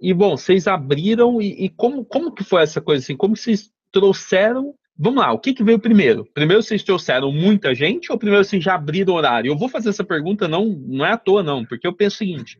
[0.02, 3.16] E, bom, vocês abriram e, e como, como que foi essa coisa, assim?
[3.16, 4.74] Como vocês trouxeram...
[4.98, 6.26] Vamos lá, o que, que veio primeiro?
[6.34, 9.52] Primeiro vocês trouxeram muita gente ou primeiro vocês já abriram horário?
[9.52, 12.18] Eu vou fazer essa pergunta, não, não é à toa, não, porque eu penso o
[12.18, 12.58] seguinte,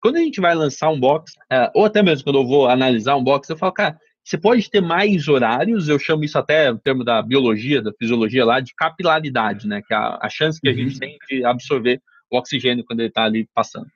[0.00, 3.14] quando a gente vai lançar um box, é, ou até mesmo quando eu vou analisar
[3.14, 6.78] um box, eu falo, cara, você pode ter mais horários, eu chamo isso até, no
[6.78, 9.80] termo da biologia, da fisiologia lá, de capilaridade, né?
[9.80, 10.98] Que é a, a chance que a gente uhum.
[10.98, 11.98] tem de absorver
[12.30, 13.86] o oxigênio quando ele está ali passando.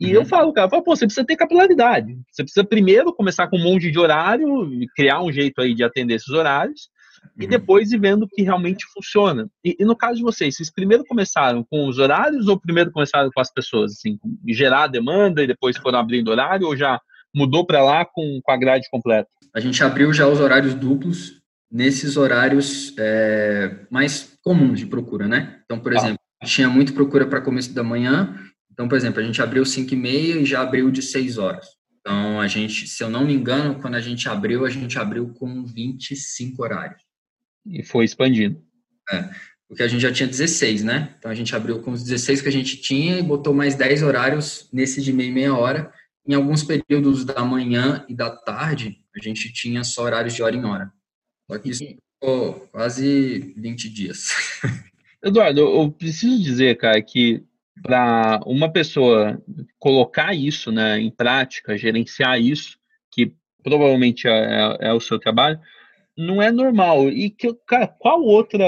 [0.00, 0.12] E uhum.
[0.14, 2.16] eu falo, cara, eu falo, pô, você precisa ter capilaridade.
[2.30, 4.48] Você precisa primeiro começar com um monte de horário,
[4.94, 6.88] criar um jeito aí de atender esses horários,
[7.36, 7.44] uhum.
[7.44, 9.46] e depois ir vendo que realmente funciona.
[9.62, 13.30] E, e, no caso de vocês, vocês primeiro começaram com os horários ou primeiro começaram
[13.30, 14.18] com as pessoas, assim,
[14.48, 16.98] gerar a demanda e depois foram abrindo horário, ou já
[17.36, 19.28] mudou para lá com, com a grade completa?
[19.54, 25.60] A gente abriu já os horários duplos nesses horários é, mais comuns de procura, né?
[25.64, 25.96] Então, por ah.
[25.96, 28.34] exemplo, tinha muito procura para começo da manhã.
[28.72, 31.66] Então, por exemplo, a gente abriu 5 e meia e já abriu de 6 horas.
[32.00, 35.34] Então, a gente, se eu não me engano, quando a gente abriu, a gente abriu
[35.34, 37.02] com 25 horários.
[37.66, 38.62] E foi expandindo.
[39.12, 39.28] É,
[39.68, 41.14] porque a gente já tinha 16, né?
[41.18, 44.02] Então, a gente abriu com os 16 que a gente tinha e botou mais 10
[44.02, 45.92] horários nesse de meia e meia hora.
[46.26, 50.56] Em alguns períodos da manhã e da tarde, a gente tinha só horários de hora
[50.56, 50.92] em hora.
[51.50, 54.28] Só que isso ficou quase 20 dias.
[55.22, 57.42] Eduardo, eu preciso dizer, cara, que
[57.82, 59.40] para uma pessoa
[59.78, 62.78] colocar isso né, em prática, gerenciar isso,
[63.10, 65.60] que provavelmente é, é, é o seu trabalho,
[66.16, 67.08] não é normal.
[67.08, 68.64] E que, cara, qual outra,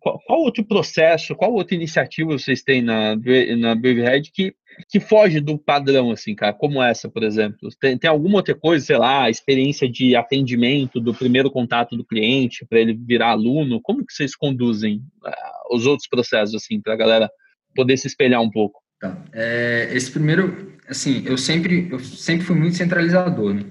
[0.00, 3.14] qual, qual, outro processo, qual outra iniciativa vocês têm na,
[3.56, 4.54] na Bravehead que
[4.88, 7.68] que foge do padrão, assim, cara, como essa, por exemplo?
[7.80, 12.66] Tem, tem alguma outra coisa, sei lá, experiência de atendimento do primeiro contato do cliente
[12.68, 13.80] para ele virar aluno?
[13.82, 17.30] Como que vocês conduzem uh, os outros processos, assim, para a galera
[17.74, 18.80] poder se espelhar um pouco?
[19.00, 19.16] Tá.
[19.32, 23.64] É, esse primeiro, assim, eu sempre, eu sempre fui muito centralizador, né?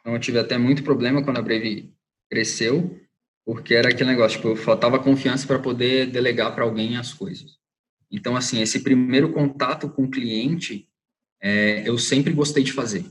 [0.00, 1.90] Então, eu tive até muito problema quando a Breve
[2.30, 3.00] cresceu,
[3.44, 7.63] porque era aquele negócio, tipo, eu faltava confiança para poder delegar para alguém as coisas.
[8.10, 10.88] Então, assim, esse primeiro contato com o cliente,
[11.40, 13.04] é, eu sempre gostei de fazer,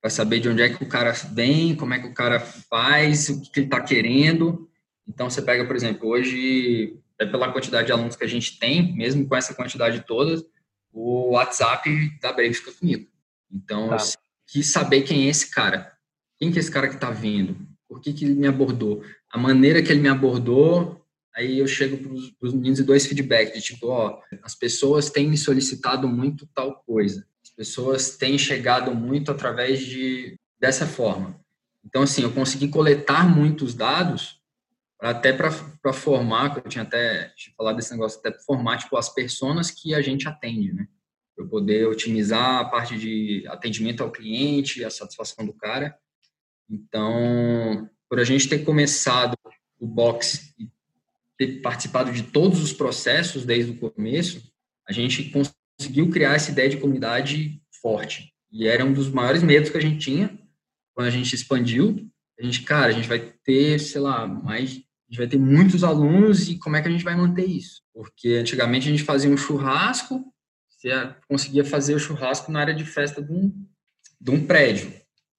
[0.00, 3.28] para saber de onde é que o cara vem, como é que o cara faz,
[3.28, 4.68] o que, que ele está querendo.
[5.06, 8.94] Então, você pega, por exemplo, hoje, é pela quantidade de alunos que a gente tem,
[8.94, 10.42] mesmo com essa quantidade toda,
[10.92, 13.08] o WhatsApp da Brave fica comigo.
[13.50, 13.96] Então, tá.
[13.96, 14.02] eu
[14.46, 15.92] quis saber quem é esse cara.
[16.38, 17.56] Quem que é esse cara que está vindo?
[17.88, 19.02] Por que, que ele me abordou?
[19.30, 20.99] A maneira que ele me abordou
[21.34, 25.10] Aí eu chego para os meninos e dou esse feedback de tipo, ó, as pessoas
[25.10, 27.26] têm me solicitado muito tal coisa.
[27.42, 31.40] As pessoas têm chegado muito através de dessa forma.
[31.84, 34.40] Então, assim, eu consegui coletar muitos dados
[35.00, 39.08] até para formar, que eu tinha até tinha falado desse negócio, até formar, tipo, as
[39.08, 40.86] pessoas que a gente atende, né?
[41.34, 45.96] Para poder otimizar a parte de atendimento ao cliente, a satisfação do cara.
[46.68, 49.34] Então, por a gente ter começado
[49.78, 50.68] o box e
[51.40, 54.42] ter participado de todos os processos desde o começo,
[54.86, 55.32] a gente
[55.78, 58.30] conseguiu criar essa ideia de comunidade forte.
[58.52, 60.38] E era um dos maiores medos que a gente tinha
[60.94, 62.06] quando a gente expandiu.
[62.38, 65.82] A gente, cara, a gente vai ter, sei lá, mais a gente vai ter muitos
[65.82, 67.80] alunos e como é que a gente vai manter isso?
[67.94, 70.22] Porque antigamente a gente fazia um churrasco,
[70.68, 70.90] você
[71.26, 73.66] conseguia fazer o churrasco na área de festa de um,
[74.20, 74.92] de um prédio.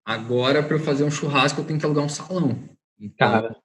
[0.04, 2.68] Agora, para eu fazer um churrasco, eu tenho que alugar um salão.
[3.00, 3.56] Então, Cara.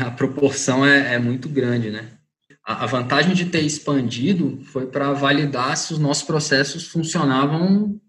[0.00, 2.18] A proporção é, é muito grande, né?
[2.64, 8.00] a, vantagem de ter expandido foi para validar se os nossos processos funcionavam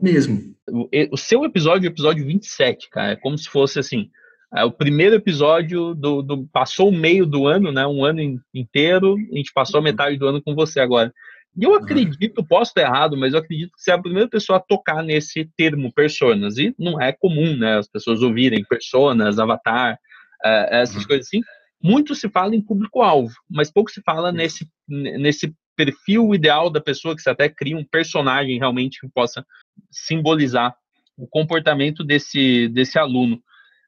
[0.00, 0.54] mesmo.
[0.68, 4.08] O, o seu episódio, o episódio 27, cara, é como se fosse assim,
[4.54, 7.84] é o primeiro episódio do, do, passou o meio do ano, né?
[7.86, 8.20] Um ano
[8.54, 9.84] inteiro, a gente passou a uhum.
[9.84, 11.12] metade do ano com você agora.
[11.56, 11.76] E eu uhum.
[11.76, 15.02] acredito, posso estar errado, mas eu acredito que você é a primeira pessoa a tocar
[15.02, 16.56] nesse termo personas.
[16.56, 17.78] E não é comum, né?
[17.78, 19.98] As pessoas ouvirem personas, avatar,
[20.44, 21.08] uh, essas uhum.
[21.08, 21.40] coisas assim.
[21.82, 27.14] Muito se fala em público-alvo, mas pouco se fala nesse, nesse perfil ideal da pessoa,
[27.14, 29.44] que você até cria um personagem realmente que possa
[29.90, 30.74] simbolizar
[31.16, 33.40] o comportamento desse, desse aluno.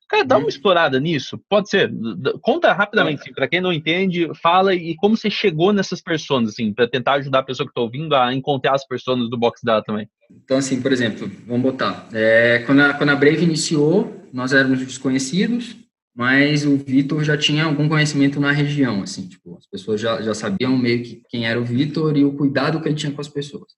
[0.09, 0.49] Cara, dá uma uhum.
[0.49, 1.41] explorada nisso.
[1.49, 1.93] Pode ser.
[2.41, 6.73] Conta rapidamente, assim, para quem não entende, fala e como você chegou nessas pessoas, assim,
[6.73, 9.83] para tentar ajudar a pessoa que está ouvindo a encontrar as pessoas do box dela
[9.83, 10.09] também.
[10.31, 12.09] Então, assim, por exemplo, vamos botar.
[12.13, 15.77] É, quando, a, quando a Brave iniciou, nós éramos desconhecidos,
[16.17, 20.33] mas o Vitor já tinha algum conhecimento na região, assim, tipo, as pessoas já, já
[20.33, 23.29] sabiam meio que quem era o Vitor e o cuidado que ele tinha com as
[23.29, 23.75] pessoas.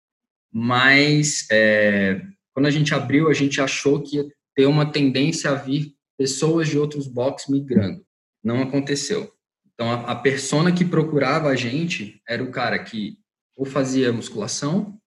[0.53, 2.21] Mas, é,
[2.53, 6.69] quando a gente abriu, a gente achou que ia ter uma tendência a vir pessoas
[6.69, 8.05] de outros box migrando.
[8.45, 9.33] Não aconteceu.
[9.73, 13.17] Então, a, a persona que procurava a gente era o cara que
[13.57, 15.01] ou fazia musculação,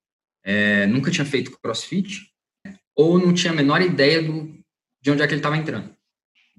[0.43, 2.31] é, nunca tinha feito crossfit,
[2.95, 4.51] ou não tinha a menor ideia do,
[4.99, 5.95] de onde é que ele estava entrando.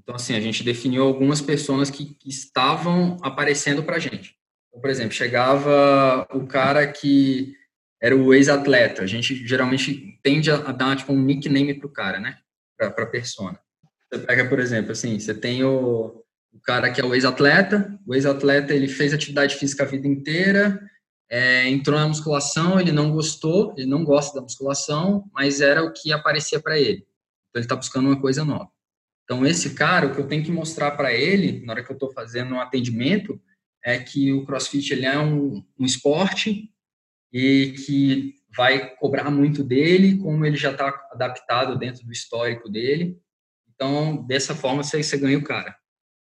[0.03, 4.35] Então, assim, a gente definiu algumas pessoas que, que estavam aparecendo para a gente.
[4.69, 7.55] Então, por exemplo, chegava o cara que
[8.01, 9.03] era o ex-atleta.
[9.03, 12.39] A gente geralmente tende a, dar tipo, um nickname para o cara, né?
[12.77, 13.59] Para a persona.
[14.11, 18.15] Você pega, por exemplo, assim, você tem o, o cara que é o ex-atleta, o
[18.15, 20.81] ex-atleta ele fez atividade física a vida inteira,
[21.29, 25.93] é, entrou na musculação, ele não gostou, ele não gosta da musculação, mas era o
[25.93, 27.07] que aparecia para ele.
[27.51, 28.69] Então ele está buscando uma coisa nova.
[29.31, 31.95] Então esse cara, o que eu tenho que mostrar para ele na hora que eu
[31.95, 33.41] estou fazendo um atendimento
[33.85, 36.69] é que o CrossFit ele é um, um esporte
[37.33, 43.17] e que vai cobrar muito dele, como ele já está adaptado dentro do histórico dele.
[43.73, 45.77] Então, dessa forma, você, você ganha o cara.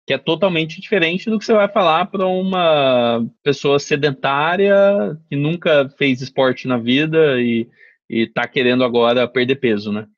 [0.04, 4.74] Que é totalmente diferente do que você vai falar para uma pessoa sedentária
[5.28, 7.68] que nunca fez esporte na vida e
[8.10, 10.08] está querendo agora perder peso, né?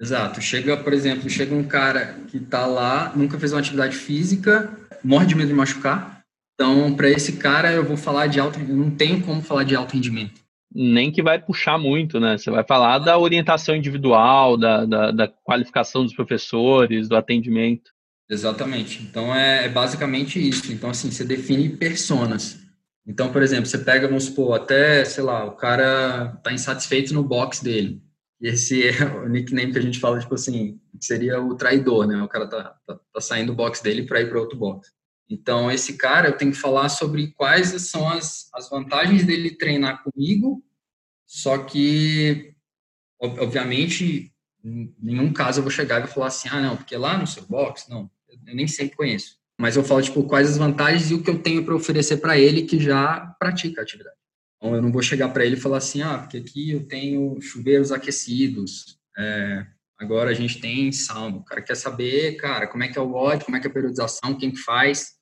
[0.00, 0.40] Exato.
[0.40, 4.70] Chega, por exemplo, chega um cara que está lá, nunca fez uma atividade física,
[5.02, 6.22] morre de medo de machucar.
[6.54, 9.94] Então, para esse cara, eu vou falar de alto, não tenho como falar de alto
[9.94, 10.40] rendimento
[10.74, 12.36] nem que vai puxar muito, né?
[12.36, 17.90] Você vai falar da orientação individual, da, da, da qualificação dos professores, do atendimento.
[18.28, 19.02] Exatamente.
[19.02, 20.72] Então é, é, basicamente isso.
[20.72, 22.60] Então, assim, você define personas.
[23.06, 27.22] Então, por exemplo, você pega, vamos supor, até, sei lá, o cara está insatisfeito no
[27.22, 28.02] box dele.
[28.40, 32.22] Esse é o nickname que a gente fala, tipo assim, seria o traidor, né?
[32.22, 34.92] O cara tá, tá, tá saindo do box dele para ir para outro box.
[35.28, 40.02] Então, esse cara, eu tenho que falar sobre quais são as, as vantagens dele treinar
[40.02, 40.64] comigo,
[41.26, 42.54] só que,
[43.20, 44.32] obviamente,
[44.64, 47.44] em nenhum caso eu vou chegar e falar assim, ah, não, porque lá no seu
[47.44, 48.10] box, não,
[48.46, 49.36] eu nem sempre conheço.
[49.60, 52.38] Mas eu falo, tipo, quais as vantagens e o que eu tenho para oferecer para
[52.38, 54.16] ele que já pratica a atividade.
[54.58, 57.40] Então, eu não vou chegar para ele e falar assim, ah, porque aqui eu tenho
[57.40, 59.64] chuveiros aquecidos, é,
[59.96, 61.36] agora a gente tem sauna.
[61.36, 63.70] O cara quer saber, cara, como é que é o WOD, como é que é
[63.70, 65.12] a periodização, quem que faz,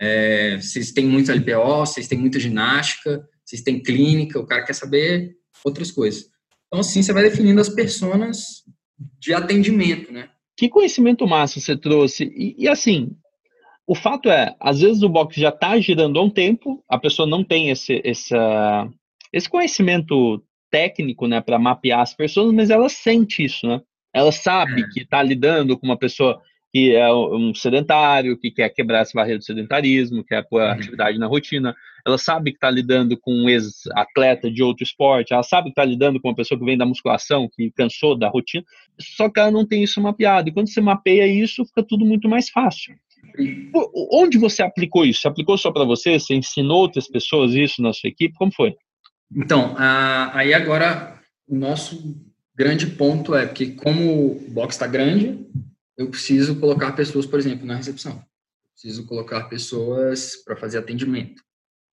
[0.00, 4.72] é, vocês têm muito LPO, vocês têm muita ginástica, vocês têm clínica, o cara quer
[4.72, 6.30] saber outras coisas.
[6.66, 8.64] Então, assim, você vai definindo as personas
[9.18, 10.30] de atendimento, né?
[10.56, 12.24] Que conhecimento massa você trouxe.
[12.24, 13.16] E, e assim,
[13.90, 17.26] o fato é, às vezes o box já está girando há um tempo, a pessoa
[17.26, 18.36] não tem esse, esse,
[19.32, 23.80] esse conhecimento técnico, né, para mapear as pessoas, mas ela sente isso, né?
[24.14, 24.88] Ela sabe é.
[24.92, 26.40] que está lidando com uma pessoa
[26.72, 30.70] que é um sedentário, que quer quebrar essa barreira do sedentarismo, quer pôr a uhum.
[30.70, 31.74] atividade na rotina.
[32.06, 35.84] Ela sabe que está lidando com um ex-atleta de outro esporte, ela sabe que está
[35.84, 38.64] lidando com uma pessoa que vem da musculação, que cansou da rotina,
[39.00, 40.48] só que ela não tem isso mapeado.
[40.48, 42.94] E quando você mapeia isso, fica tudo muito mais fácil.
[44.12, 45.22] Onde você aplicou isso?
[45.22, 46.18] Você aplicou só para você?
[46.18, 48.34] Você ensinou outras pessoas isso na sua equipe?
[48.36, 48.74] Como foi?
[49.34, 52.16] Então, aí agora o nosso
[52.54, 55.46] grande ponto é que como o box está grande,
[55.96, 58.22] eu preciso colocar pessoas, por exemplo, na recepção.
[58.74, 61.42] Preciso colocar pessoas para fazer atendimento.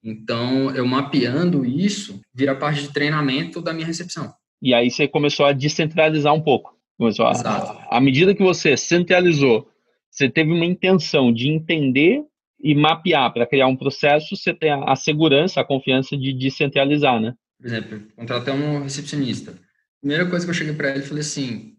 [0.03, 4.33] Então, eu mapeando isso, vira parte de treinamento da minha recepção.
[4.61, 6.77] E aí você começou a descentralizar um pouco.
[6.97, 9.69] Começou a, à medida que você centralizou,
[10.18, 12.26] você teve uma intenção de entender
[12.59, 17.36] e mapear para criar um processo, você tem a, segurança, a confiança de descentralizar, né?
[17.59, 19.55] Por exemplo, contratar um recepcionista.
[20.01, 21.76] Primeira coisa que eu cheguei para ele, falei assim,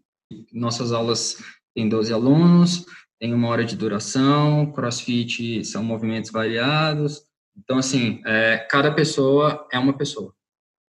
[0.53, 1.37] nossas aulas
[1.75, 2.85] tem 12 alunos,
[3.19, 7.21] tem uma hora de duração, crossfit são movimentos variados,
[7.57, 10.33] Então, assim, é, cada pessoa é uma pessoa.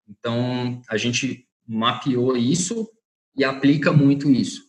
[0.05, 2.89] Então, a gente mapeou isso
[3.37, 4.63] e aplica muito isso.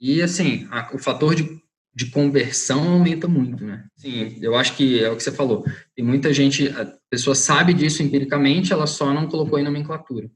[0.00, 1.60] E, assim, a, o fator de,
[1.96, 3.84] de conversão aumenta muito, né?
[3.96, 5.64] Sim, eu acho que é o que você falou.
[5.94, 10.28] Tem muita gente, a pessoa sabe disso empiricamente, ela só não colocou em nomenclatura.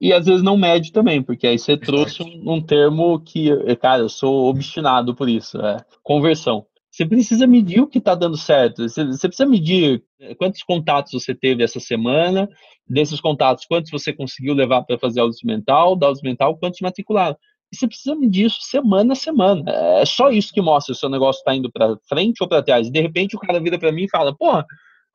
[0.00, 4.00] E às vezes não mede também, porque aí você trouxe um, um termo que, cara,
[4.00, 6.64] eu sou obstinado por isso, é conversão.
[6.90, 8.88] Você precisa medir o que está dando certo.
[8.88, 12.48] Você, você, precisa medir é, quantos contatos você teve essa semana,
[12.86, 17.36] desses contatos, quantos você conseguiu levar para fazer aula mental, da aula mental, quantos matricularam.
[17.72, 19.64] E você precisa medir isso semana a semana.
[20.00, 22.62] É só isso que mostra se o seu negócio está indo para frente ou para
[22.62, 22.86] trás.
[22.86, 24.66] E de repente o cara vira para mim e fala: Porra,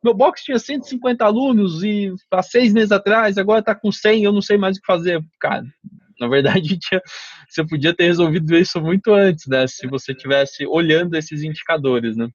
[0.04, 4.34] meu box tinha 150 alunos e há seis meses atrás, agora está com 100, eu
[4.34, 5.22] não sei mais o que fazer.
[5.40, 5.64] Cara,
[6.20, 7.02] na verdade, tinha,
[7.48, 9.68] você podia ter resolvido isso muito antes, né?
[9.68, 12.28] Se você tivesse olhando esses indicadores, né?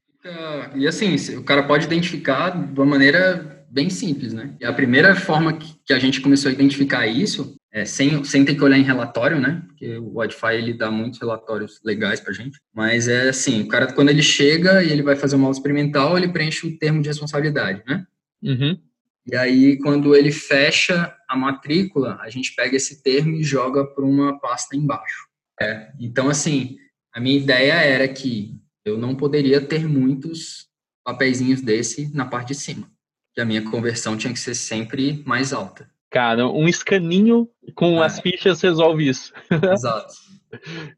[0.77, 4.55] E assim, o cara pode identificar de uma maneira bem simples, né?
[4.61, 8.55] E a primeira forma que a gente começou a identificar isso, é, sem, sem ter
[8.55, 9.63] que olhar em relatório, né?
[9.67, 12.61] Porque o Wi-Fi ele dá muitos relatórios legais pra gente.
[12.75, 16.19] Mas é assim, o cara quando ele chega e ele vai fazer uma aula experimental,
[16.19, 18.07] ele preenche o termo de responsabilidade, né?
[18.43, 18.79] Uhum.
[19.27, 24.05] E aí, quando ele fecha a matrícula, a gente pega esse termo e joga para
[24.05, 25.29] uma pasta embaixo.
[25.61, 25.93] É.
[26.01, 26.77] Então, assim,
[27.15, 30.67] a minha ideia era que eu não poderia ter muitos
[31.05, 32.91] papeizinhos desse na parte de cima,
[33.33, 35.89] que a minha conversão tinha que ser sempre mais alta.
[36.13, 38.07] Cara, um escaninho com é.
[38.07, 39.33] as fichas resolve isso.
[39.73, 40.13] Exato.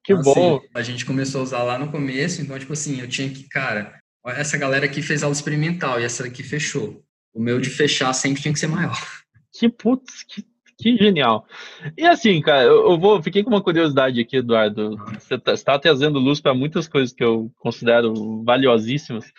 [0.02, 0.56] que então, bom.
[0.56, 3.48] Assim, a gente começou a usar lá no começo, então, tipo assim, eu tinha que,
[3.48, 3.96] cara,
[4.26, 8.42] essa galera aqui fez aula experimental e essa daqui fechou o meu de fechar sempre
[8.42, 8.96] tinha que ser maior.
[9.56, 10.44] Que putz, que,
[10.76, 11.46] que genial.
[11.96, 14.96] E assim, cara, eu, eu vou, fiquei com uma curiosidade aqui, Eduardo.
[15.16, 19.32] Você está tá trazendo luz para muitas coisas que eu considero valiosíssimas.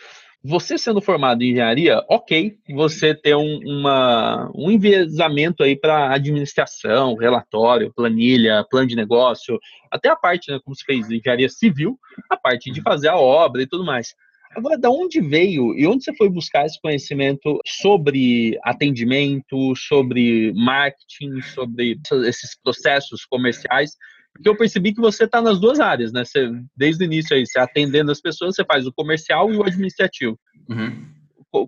[0.48, 7.16] Você sendo formado em engenharia, ok, você ter um, uma, um enviesamento aí para administração,
[7.16, 11.98] relatório, planilha, plano de negócio, até a parte, né, como você fez engenharia civil,
[12.30, 14.14] a parte de fazer a obra e tudo mais.
[14.56, 21.42] Agora, da onde veio e onde você foi buscar esse conhecimento sobre atendimento, sobre marketing,
[21.42, 23.98] sobre esses processos comerciais?
[24.36, 26.26] Porque eu percebi que você está nas duas áreas, né?
[26.26, 29.64] Você, desde o início aí, você atendendo as pessoas, você faz o comercial e o
[29.64, 30.38] administrativo.
[30.70, 31.06] Uhum.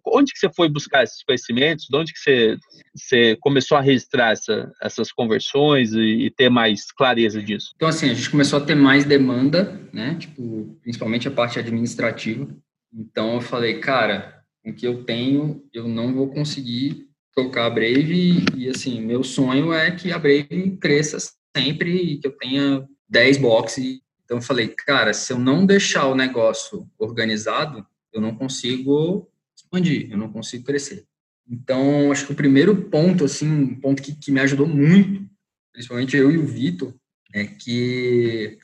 [0.06, 1.88] Onde que você foi buscar esses conhecimentos?
[1.90, 2.58] De onde que você,
[2.94, 7.72] você começou a registrar essa, essas conversões e, e, ter mais clareza disso?
[7.78, 10.16] Então, assim, a gente começou a ter mais demanda, né?
[10.16, 12.50] Tipo, principalmente a parte administrativa.
[12.94, 18.46] Então eu falei, cara, o que eu tenho, eu não vou conseguir tocar a Brave
[18.56, 21.18] e, assim, meu sonho é que a Brave cresça
[21.58, 24.00] sempre que eu tenha 10 boxes.
[24.24, 30.12] Então eu falei, cara, se eu não deixar o negócio organizado, eu não consigo expandir,
[30.12, 31.06] eu não consigo crescer.
[31.50, 35.26] Então, acho que o primeiro ponto, assim, um ponto que, que me ajudou muito,
[35.72, 36.94] principalmente eu e o Vitor,
[37.34, 38.58] é que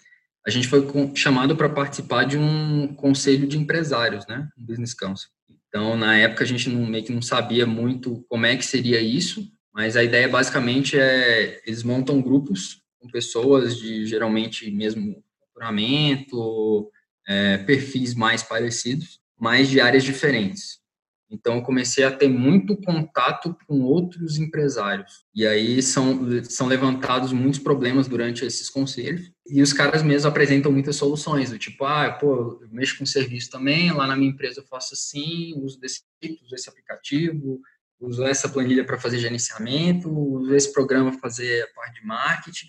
[0.45, 0.85] a gente foi
[1.15, 5.29] chamado para participar de um conselho de empresários, né, um business council.
[5.69, 8.99] Então, na época a gente não, meio que não sabia muito como é que seria
[8.99, 16.89] isso, mas a ideia basicamente é eles montam grupos com pessoas de geralmente mesmo faturamento,
[17.27, 20.81] é, perfis mais parecidos, mas de áreas diferentes.
[21.29, 25.25] Então, eu comecei a ter muito contato com outros empresários.
[25.33, 29.31] E aí são, são levantados muitos problemas durante esses conselhos.
[29.47, 33.49] E os caras mesmos apresentam muitas soluções, do tipo, ah, pô, eu mexo com serviço
[33.49, 36.03] também, lá na minha empresa eu faço assim, uso desse
[36.43, 37.59] uso esse aplicativo,
[37.99, 42.67] uso essa planilha para fazer gerenciamento, uso esse programa para fazer a parte de marketing.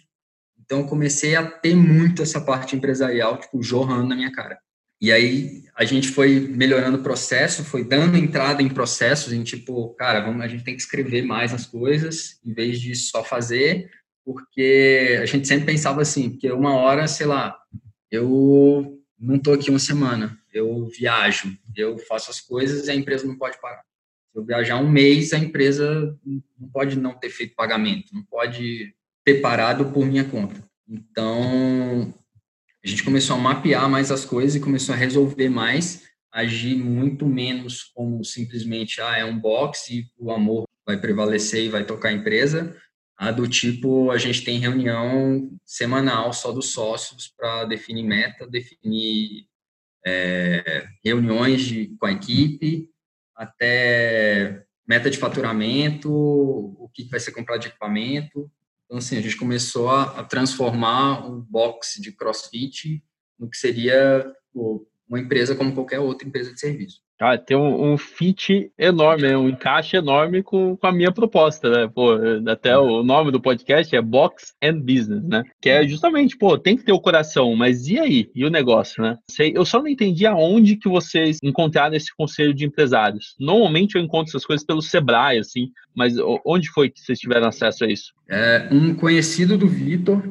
[0.64, 4.58] Então, eu comecei a ter muito essa parte empresarial, tipo, jorrando na minha cara.
[5.00, 9.90] E aí a gente foi melhorando o processo, foi dando entrada em processos, em tipo,
[9.94, 13.90] cara, vamos, a gente tem que escrever mais as coisas, em vez de só fazer,
[14.24, 17.54] porque a gente sempre pensava assim, porque uma hora, sei lá,
[18.10, 23.26] eu não estou aqui uma semana, eu viajo, eu faço as coisas e a empresa
[23.26, 23.82] não pode parar.
[24.32, 26.18] Se eu viajar um mês, a empresa
[26.58, 28.94] não pode não ter feito pagamento, não pode
[29.24, 30.62] ter parado por minha conta.
[30.88, 32.14] Então,
[32.84, 37.26] a gente começou a mapear mais as coisas e começou a resolver mais, agir muito
[37.26, 42.10] menos como simplesmente, ah, é um box e o amor vai prevalecer e vai tocar
[42.10, 42.76] a empresa,
[43.16, 49.46] a do tipo, a gente tem reunião semanal só dos sócios para definir meta, definir
[50.04, 52.90] é, reuniões de, com a equipe,
[53.34, 58.50] até meta de faturamento, o que vai ser comprado de equipamento,
[58.95, 63.03] então, assim, a gente começou a, a transformar o box de CrossFit
[63.36, 64.24] no que seria
[64.55, 67.03] uma empresa como qualquer outra empresa de serviço.
[67.20, 71.90] Ah, tem um, um fit enorme, um encaixe enorme com, com a minha proposta, né?
[71.92, 72.12] Pô,
[72.48, 75.42] até o nome do podcast é Box and Business, né?
[75.60, 78.30] Que é justamente, pô, tem que ter o coração, mas e aí?
[78.34, 79.16] E o negócio, né?
[79.54, 83.34] Eu só não entendi aonde que vocês encontraram esse conselho de empresários.
[83.38, 87.84] Normalmente eu encontro essas coisas pelo Sebrae, assim, mas onde foi que vocês tiveram acesso
[87.84, 88.12] a isso?
[88.28, 90.22] É um conhecido do Vitor,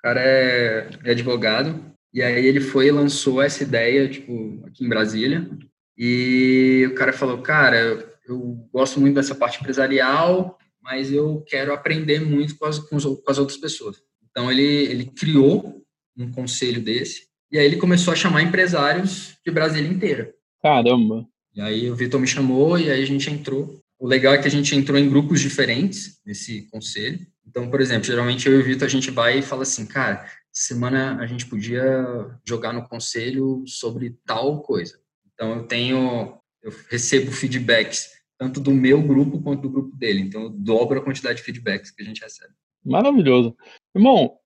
[0.00, 4.88] cara é, é advogado, e aí ele foi e lançou essa ideia, tipo, aqui em
[4.88, 5.48] Brasília,
[5.98, 12.20] e o cara falou, cara, eu gosto muito dessa parte empresarial, mas eu quero aprender
[12.20, 14.00] muito com as, com as outras pessoas.
[14.30, 15.82] Então, ele, ele criou
[16.16, 20.32] um conselho desse, e aí ele começou a chamar empresários de Brasília inteira.
[20.62, 21.26] Caramba!
[21.54, 23.80] E aí o Vitor me chamou, e aí a gente entrou.
[23.98, 27.26] O legal é que a gente entrou em grupos diferentes nesse conselho.
[27.46, 30.24] Então, por exemplo, geralmente eu e o Vitor, a gente vai e fala assim, cara,
[30.52, 32.06] semana a gente podia
[32.46, 35.00] jogar no conselho sobre tal coisa.
[35.38, 40.20] Então eu tenho, eu recebo feedbacks tanto do meu grupo quanto do grupo dele.
[40.20, 42.52] Então eu dobro a quantidade de feedbacks que a gente recebe.
[42.84, 43.56] Maravilhoso.
[43.94, 44.36] Irmão,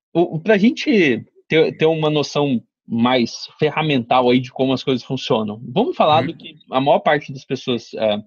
[0.42, 5.62] para a gente ter, ter uma noção mais ferramental aí de como as coisas funcionam,
[5.66, 6.26] vamos falar uhum.
[6.26, 8.18] do que a maior parte das pessoas é,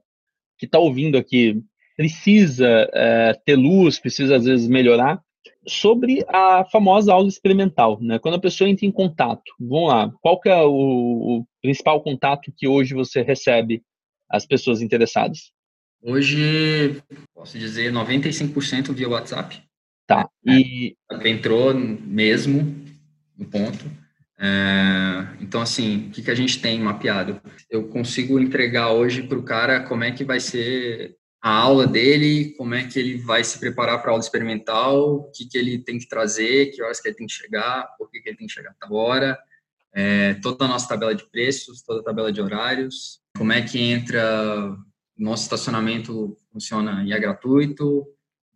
[0.57, 1.61] que está ouvindo aqui
[1.95, 5.21] precisa é, ter luz, precisa às vezes melhorar
[5.67, 8.19] sobre a famosa aula experimental, né?
[8.19, 10.69] Quando a pessoa entra em contato, vamos lá, qual que é o,
[11.39, 13.83] o principal contato que hoje você recebe
[14.29, 15.51] as pessoas interessadas?
[16.01, 17.01] Hoje,
[17.33, 19.61] posso dizer, 95% via WhatsApp.
[20.07, 20.29] Tá.
[20.45, 22.75] E entrou mesmo
[23.35, 23.85] no ponto.
[24.37, 27.41] É, então, assim, o que, que a gente tem mapeado?
[27.69, 31.15] Eu consigo entregar hoje para o cara como é que vai ser
[31.45, 35.31] a aula dele, como é que ele vai se preparar para a aula experimental, o
[35.31, 38.19] que, que ele tem que trazer, que horas que ele tem que chegar, por que,
[38.19, 39.37] que ele tem que chegar a tal hora,
[39.93, 43.79] é, toda a nossa tabela de preços, toda a tabela de horários, como é que
[43.79, 44.75] entra,
[45.15, 48.07] nosso estacionamento funciona e é gratuito.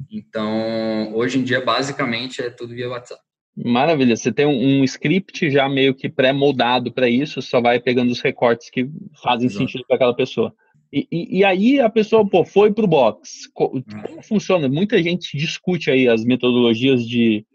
[0.09, 3.21] Então, hoje em dia, basicamente, é tudo via WhatsApp.
[3.55, 8.11] Maravilha, você tem um, um script já meio que pré-moldado para isso, só vai pegando
[8.11, 8.89] os recortes que
[9.21, 9.63] fazem Exato.
[9.63, 10.55] sentido para aquela pessoa.
[10.91, 13.47] E, e, e, aí a pessoa pô, foi para o box.
[13.53, 14.23] Como hum.
[14.23, 14.67] funciona?
[14.67, 17.45] Muita gente discute aí as metodologias de,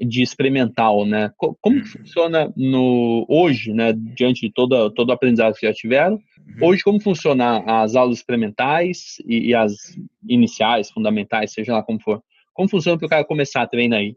[0.00, 1.30] de experimental, né?
[1.36, 2.02] Como que hum.
[2.02, 3.92] funciona no hoje, né?
[3.92, 6.68] Diante de todo, todo o aprendizado que já tiveram, uhum.
[6.68, 9.72] hoje como funciona as aulas experimentais e, e, as
[10.28, 12.20] iniciais, fundamentais, seja lá como for?
[12.52, 14.14] Como funciona para o cara começar a treinar aí?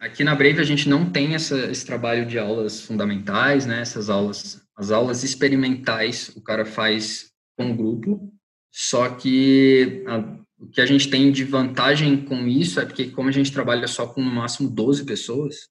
[0.00, 3.82] Aqui na Brave a gente não tem essa, esse trabalho de aulas fundamentais, né?
[3.82, 7.29] Essas aulas, as aulas experimentais, o cara faz
[7.60, 8.32] com o grupo,
[8.72, 10.18] só que a,
[10.58, 13.86] o que a gente tem de vantagem com isso é porque como a gente trabalha
[13.86, 15.68] só com no máximo 12 pessoas,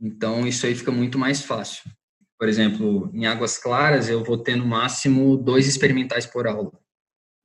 [0.00, 1.90] então isso aí fica muito mais fácil.
[2.38, 6.72] Por exemplo, em Águas Claras eu vou ter no máximo dois experimentais por aula.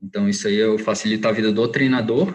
[0.02, 2.34] Então isso aí eu facilito a vida do treinador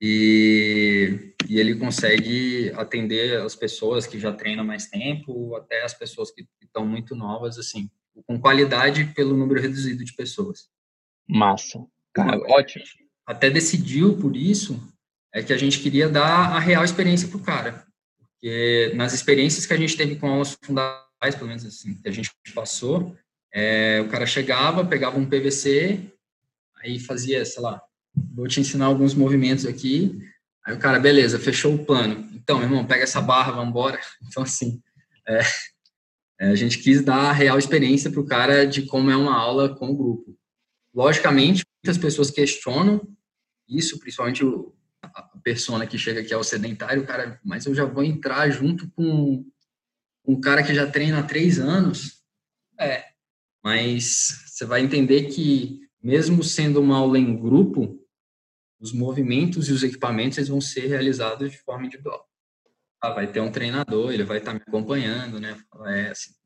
[0.00, 6.32] e, e ele consegue atender as pessoas que já treinam mais tempo, até as pessoas
[6.32, 7.88] que estão muito novas, assim,
[8.26, 10.68] com qualidade pelo número reduzido de pessoas.
[11.28, 11.84] Massa.
[12.12, 12.84] Cara, ótimo.
[13.26, 14.80] Até decidiu por isso,
[15.34, 17.86] é que a gente queria dar a real experiência para o cara.
[18.18, 22.12] Porque nas experiências que a gente teve com aulas fundamentais, pelo menos assim, que a
[22.12, 23.16] gente passou,
[23.52, 26.00] é, o cara chegava, pegava um PVC,
[26.82, 27.82] aí fazia, sei lá,
[28.34, 30.18] vou te ensinar alguns movimentos aqui.
[30.64, 32.28] Aí o cara, beleza, fechou o plano.
[32.32, 33.98] Então, meu irmão, pega essa barra, vamos embora.
[34.28, 34.80] Então, assim,
[35.26, 35.40] é,
[36.40, 39.34] é, a gente quis dar a real experiência para o cara de como é uma
[39.34, 40.37] aula com o grupo.
[40.94, 43.00] Logicamente, muitas pessoas questionam
[43.68, 48.02] isso, principalmente o, a persona que chega aqui ao sedentário, cara, mas eu já vou
[48.02, 49.44] entrar junto com
[50.26, 52.22] um cara que já treina há três anos.
[52.78, 53.04] É,
[53.62, 57.98] mas você vai entender que, mesmo sendo uma aula em grupo,
[58.80, 62.26] os movimentos e os equipamentos eles vão ser realizados de forma individual.
[63.00, 65.56] Ah, vai ter um treinador, ele vai estar me acompanhando, né?
[65.86, 66.37] É assim, é,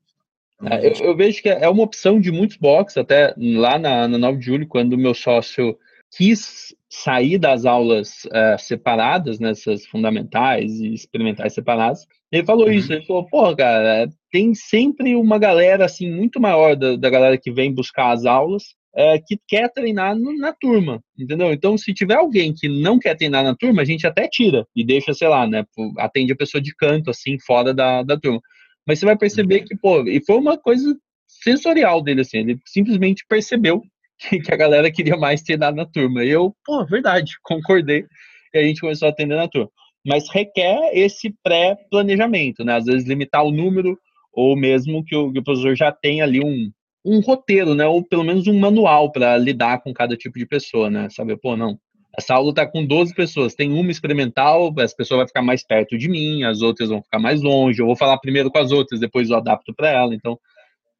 [0.81, 4.39] eu, eu, vejo que é uma opção de muitos boxes, até lá na, na 9
[4.39, 5.77] de julho, quando o meu sócio
[6.15, 12.73] quis sair das aulas uh, separadas, nessas né, fundamentais e experimentais separadas, ele falou uhum.
[12.73, 17.37] isso, ele falou, pô, cara, tem sempre uma galera, assim, muito maior da, da galera
[17.37, 18.63] que vem buscar as aulas,
[18.95, 21.51] uh, que quer treinar no, na turma, entendeu?
[21.51, 24.85] Então, se tiver alguém que não quer treinar na turma, a gente até tira e
[24.85, 25.65] deixa, sei lá, né,
[25.97, 28.39] atende a pessoa de canto, assim, fora da, da turma.
[28.87, 29.65] Mas você vai perceber uhum.
[29.65, 30.95] que, pô, e foi uma coisa
[31.27, 33.81] sensorial dele, assim, ele simplesmente percebeu
[34.19, 36.23] que, que a galera queria mais treinar na turma.
[36.23, 38.05] E eu, pô, verdade, concordei.
[38.53, 39.69] E a gente começou a atender na turma.
[40.05, 42.75] Mas requer esse pré-planejamento, né?
[42.75, 43.97] Às vezes limitar o número,
[44.33, 46.69] ou mesmo que o, que o professor já tenha ali um,
[47.05, 47.87] um roteiro, né?
[47.87, 51.09] Ou pelo menos um manual para lidar com cada tipo de pessoa, né?
[51.09, 51.79] Saber, pô, não.
[52.15, 55.97] Essa aula está com 12 pessoas, tem uma experimental, essa pessoa vai ficar mais perto
[55.97, 58.99] de mim, as outras vão ficar mais longe, eu vou falar primeiro com as outras,
[58.99, 60.13] depois eu adapto para ela.
[60.13, 60.39] Então,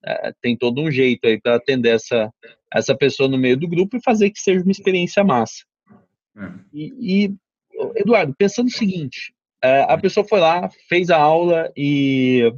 [0.03, 2.33] é, tem todo um jeito aí para atender essa,
[2.73, 5.63] essa pessoa no meio do grupo e fazer que seja uma experiência massa.
[6.35, 6.51] É.
[6.73, 7.35] E, e,
[7.95, 9.33] Eduardo, pensando o seguinte,
[9.63, 12.51] é, a pessoa foi lá, fez a aula e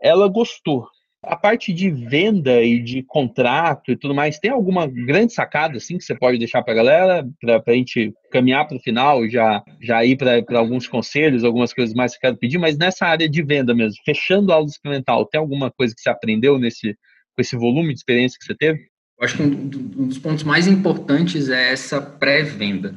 [0.00, 0.88] ela gostou.
[1.22, 5.98] A parte de venda e de contrato e tudo mais, tem alguma grande sacada assim
[5.98, 9.62] que você pode deixar para a galera, para a gente caminhar para o final, já
[9.82, 13.28] já ir para alguns conselhos, algumas coisas mais que eu quero pedir, mas nessa área
[13.28, 16.96] de venda mesmo, fechando a aula experimental, tem alguma coisa que você aprendeu nesse
[17.36, 18.78] com esse volume de experiência que você teve?
[19.18, 19.68] Eu acho que um,
[20.06, 22.94] dos pontos mais importantes é essa pré-venda,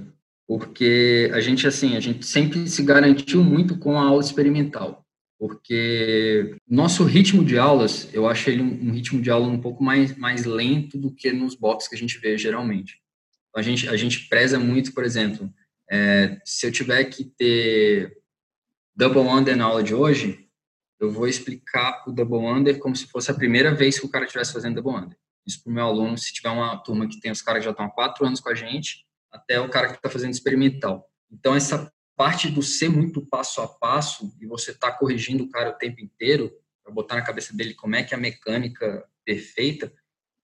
[0.48, 5.03] porque a gente assim, a gente sempre se garantiu muito com a aula experimental
[5.40, 9.84] porque nosso ritmo de aulas, eu acho ele um, um, ritmo de aula um pouco
[9.84, 13.02] mais, mais lento do que nos boxes que a gente vê geralmente.
[13.50, 15.54] Então, a gente, a gente preza muito, por exemplo,
[15.92, 18.18] é, se eu tiver que ter
[18.96, 20.48] double under na aula de hoje,
[21.00, 24.26] eu vou explicar o double under como se fosse a primeira vez que o cara
[24.26, 25.18] estivesse fazendo double under.
[25.46, 27.72] Isso para o meu aluno, se tiver uma turma que tem os caras que já
[27.72, 31.06] estão há quatro anos com a gente, até o cara que está fazendo experimental.
[31.30, 35.72] Então, essa parte do ser muito passo a passo e você tá corrigindo o cara
[35.72, 36.52] o tempo inteiro
[36.84, 39.92] para botar na cabeça dele como é que é a mecânica perfeita,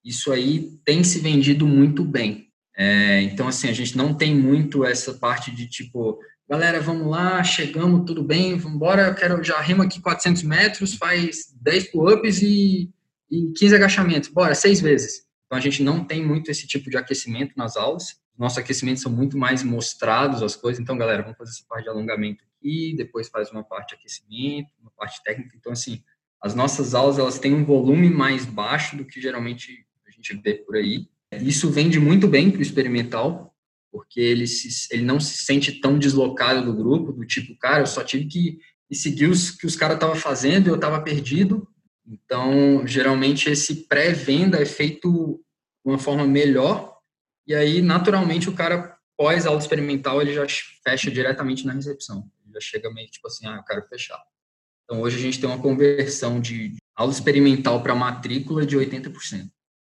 [0.03, 2.47] isso aí tem se vendido muito bem.
[2.75, 6.17] É, então, assim, a gente não tem muito essa parte de tipo,
[6.49, 10.95] galera, vamos lá, chegamos, tudo bem, vamos embora, eu quero, já remo aqui 400 metros,
[10.95, 12.89] faz 10 pull-ups e,
[13.29, 15.25] e 15 agachamentos, bora, seis vezes.
[15.45, 19.11] Então, a gente não tem muito esse tipo de aquecimento nas aulas nossos aquecimentos são
[19.11, 20.81] muito mais mostrados as coisas.
[20.81, 24.69] Então, galera, vamos fazer essa parte de alongamento aqui, depois faz uma parte de aquecimento,
[24.81, 25.57] uma parte técnica.
[25.57, 26.01] Então, assim,
[26.41, 30.53] as nossas aulas elas têm um volume mais baixo do que geralmente a gente vê
[30.53, 31.05] por aí.
[31.33, 33.53] Isso vende muito bem para o experimental,
[33.91, 37.87] porque ele, se, ele não se sente tão deslocado do grupo, do tipo, cara, eu
[37.87, 38.59] só tive que
[38.91, 41.67] seguir os que os caras estavam fazendo e eu estava perdido.
[42.07, 45.41] Então, geralmente, esse pré-venda é feito
[45.85, 46.98] de uma forma melhor
[47.49, 50.45] e aí, naturalmente, o cara, pós aula experimental, ele já
[50.83, 52.23] fecha diretamente na recepção.
[52.45, 54.21] Ele já chega meio tipo assim, ah, eu quero fechar.
[54.83, 59.49] Então, hoje a gente tem uma conversão de aula experimental para matrícula de 80%.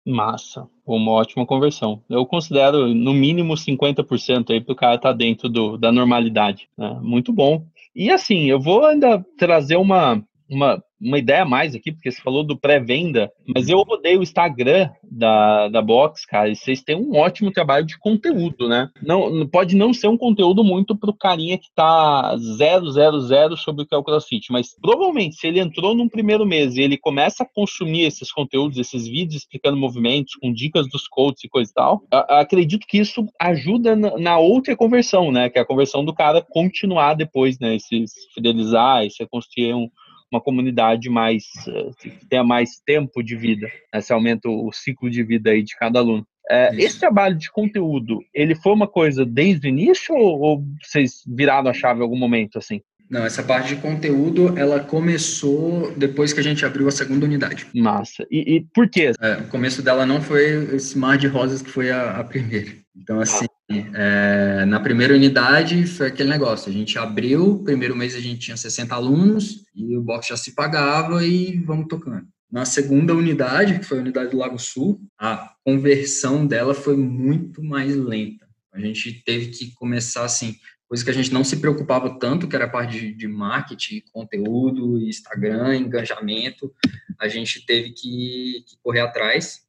[0.04, 2.02] Massa, uma ótima conversão.
[2.10, 6.68] Eu considero no mínimo 50% aí para o cara estar tá dentro do, da normalidade.
[6.76, 6.98] Né?
[7.00, 7.64] Muito bom.
[7.94, 12.20] E assim, eu vou ainda trazer uma, uma uma ideia a mais aqui, porque você
[12.20, 16.96] falou do pré-venda, mas eu rodei o Instagram da, da Box, cara, e vocês têm
[16.96, 18.90] um ótimo trabalho de conteúdo, né?
[19.02, 23.84] Não, pode não ser um conteúdo muito pro carinha que tá zero, zero, zero sobre
[23.84, 26.96] o que é o CrossFit, mas provavelmente se ele entrou num primeiro mês e ele
[26.96, 31.70] começa a consumir esses conteúdos, esses vídeos explicando movimentos, com dicas dos coaches e coisa
[31.70, 35.48] e tal, acredito que isso ajuda na, na outra conversão, né?
[35.48, 37.78] Que é a conversão do cara continuar depois, né?
[37.78, 39.88] Se fidelizar e se construir um
[40.34, 44.00] uma comunidade mais eh, que tenha mais tempo de vida, né?
[44.00, 46.26] se aumenta o ciclo de vida aí de cada aluno.
[46.50, 51.22] É, esse trabalho de conteúdo, ele foi uma coisa desde o início ou, ou vocês
[51.26, 52.82] viraram a chave em algum momento assim?
[53.08, 57.66] Não, essa parte de conteúdo, ela começou depois que a gente abriu a segunda unidade.
[57.74, 58.26] Massa.
[58.30, 59.12] E, e por quê?
[59.20, 62.72] É, o começo dela não foi esse mar de rosas que foi a, a primeira.
[62.96, 68.20] Então, assim, é, na primeira unidade foi aquele negócio, a gente abriu, primeiro mês a
[68.20, 72.26] gente tinha 60 alunos e o box já se pagava e vamos tocando.
[72.50, 77.62] Na segunda unidade, que foi a unidade do Lago Sul, a conversão dela foi muito
[77.64, 78.46] mais lenta.
[78.72, 80.56] A gente teve que começar assim,
[80.86, 84.02] coisa que a gente não se preocupava tanto, que era a parte de, de marketing,
[84.12, 86.72] conteúdo, Instagram, engajamento,
[87.18, 89.63] a gente teve que, que correr atrás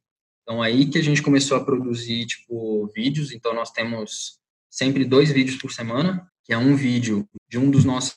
[0.46, 3.32] então, aí que a gente começou a produzir, tipo, vídeos.
[3.32, 4.38] Então, nós temos
[4.70, 8.16] sempre dois vídeos por semana, que é um vídeo de um dos nossos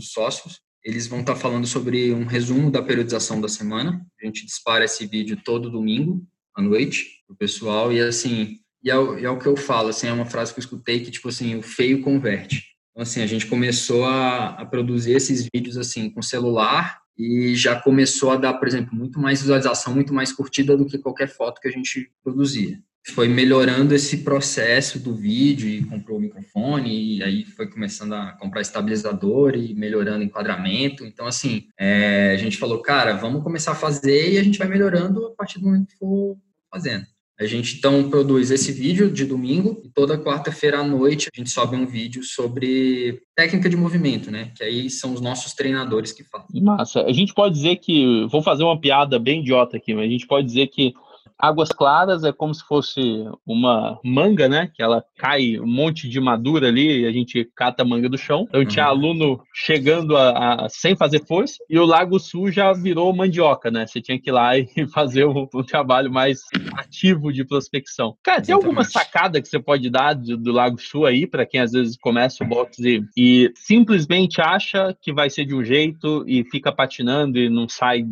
[0.00, 0.60] sócios.
[0.82, 4.02] Eles vão estar falando sobre um resumo da periodização da semana.
[4.18, 7.92] A gente dispara esse vídeo todo domingo, à noite, pro pessoal.
[7.92, 10.64] E, assim, e é, é o que eu falo, assim, é uma frase que eu
[10.64, 12.64] escutei que, tipo assim, o feio converte.
[12.90, 17.78] Então, assim, a gente começou a, a produzir esses vídeos, assim, com celular, e já
[17.78, 21.60] começou a dar, por exemplo, muito mais visualização, muito mais curtida do que qualquer foto
[21.60, 22.78] que a gente produzia.
[23.14, 28.32] Foi melhorando esse processo do vídeo e comprou o microfone e aí foi começando a
[28.32, 31.04] comprar estabilizador e melhorando o enquadramento.
[31.04, 34.68] Então, assim, é, a gente falou, cara, vamos começar a fazer e a gente vai
[34.68, 36.38] melhorando a partir do momento que for
[36.70, 37.06] fazendo.
[37.40, 41.48] A gente então produz esse vídeo de domingo e toda quarta-feira à noite a gente
[41.48, 44.52] sobe um vídeo sobre técnica de movimento, né?
[44.54, 46.46] Que aí são os nossos treinadores que falam.
[46.52, 47.00] Massa.
[47.00, 50.26] A gente pode dizer que, vou fazer uma piada bem idiota aqui, mas a gente
[50.26, 50.92] pode dizer que
[51.40, 53.00] Águas Claras é como se fosse
[53.46, 54.70] uma manga, né?
[54.74, 58.18] Que ela cai um monte de madura ali e a gente cata a manga do
[58.18, 58.46] chão.
[58.48, 58.90] Então tinha uhum.
[58.90, 63.86] aluno chegando a, a, sem fazer força e o Lago Sul já virou mandioca, né?
[63.86, 66.40] Você tinha que ir lá e fazer o, o trabalho mais
[66.76, 68.16] ativo de prospecção.
[68.22, 71.60] Cara, tem alguma sacada que você pode dar do, do Lago Sul aí para quem
[71.60, 72.82] às vezes começa o boxe
[73.16, 77.68] e, e simplesmente acha que vai ser de um jeito e fica patinando e não
[77.68, 78.04] sai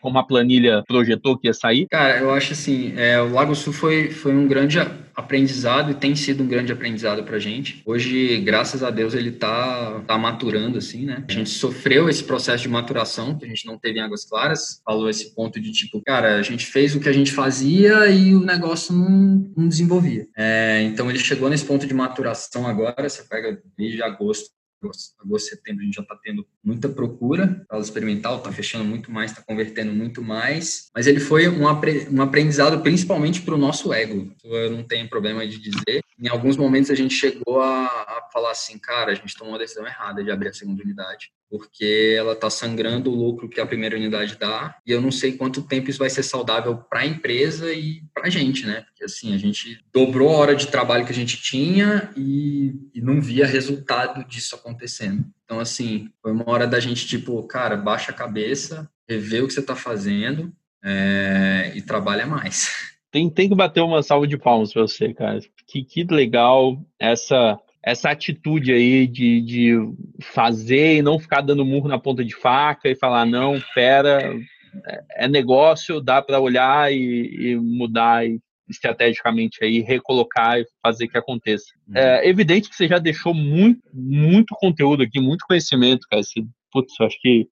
[0.00, 1.86] como a planilha projetou que ia sair?
[1.90, 4.78] Cara, eu acho assim assim, é, o Lago Sul foi, foi um grande
[5.14, 7.82] aprendizado e tem sido um grande aprendizado para gente.
[7.84, 11.22] Hoje, graças a Deus, ele está tá maturando, assim, né?
[11.28, 14.80] A gente sofreu esse processo de maturação que a gente não teve em Águas Claras.
[14.84, 18.34] Falou esse ponto de tipo, cara, a gente fez o que a gente fazia e
[18.34, 20.26] o negócio não, não desenvolvia.
[20.34, 23.08] É, então, ele chegou nesse ponto de maturação agora.
[23.08, 24.50] Você pega desde agosto
[24.86, 29.30] agosto, setembro, a gente já está tendo muita procura para experimental, está fechando muito mais,
[29.30, 33.92] está convertendo muito mais, mas ele foi um, apre, um aprendizado principalmente para o nosso
[33.92, 36.02] ego, eu não tenho problema de dizer.
[36.18, 39.58] Em alguns momentos a gente chegou a, a falar assim, cara, a gente tomou uma
[39.58, 43.66] decisão errada de abrir a segunda unidade porque ela está sangrando o lucro que a
[43.66, 47.06] primeira unidade dá, e eu não sei quanto tempo isso vai ser saudável para a
[47.06, 48.80] empresa e para a gente, né?
[48.86, 53.02] Porque assim, a gente dobrou a hora de trabalho que a gente tinha e, e
[53.02, 55.26] não via resultado disso acontecendo.
[55.44, 59.52] Então, assim, foi uma hora da gente, tipo, cara, baixa a cabeça, rever o que
[59.52, 60.50] você está fazendo
[60.82, 62.70] é, e trabalha mais.
[63.12, 65.38] Tem, tem que bater uma salva de palmas para você, cara.
[65.66, 69.74] Que, que legal essa essa atitude aí de, de
[70.20, 74.34] fazer e não ficar dando murro na ponta de faca e falar, não, pera,
[74.86, 78.38] é, é negócio, dá para olhar e, e mudar e,
[78.70, 81.66] estrategicamente aí, recolocar e fazer que aconteça.
[81.88, 81.96] Uhum.
[81.96, 86.20] É evidente que você já deixou muito, muito conteúdo aqui, muito conhecimento, cara.
[86.20, 87.48] Esse, putz, eu acho que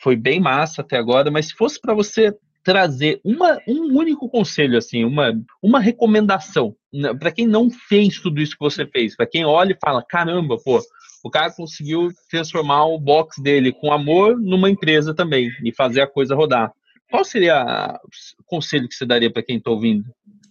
[0.00, 2.32] foi bem massa até agora, mas se fosse para você
[2.66, 8.40] trazer uma, um único conselho, assim, uma, uma recomendação né, para quem não fez tudo
[8.40, 10.82] isso que você fez, para quem olha e fala, caramba, pô,
[11.22, 16.08] o cara conseguiu transformar o box dele com amor numa empresa também e fazer a
[16.08, 16.72] coisa rodar.
[17.08, 18.00] Qual seria
[18.40, 20.04] o conselho que você daria para quem está ouvindo?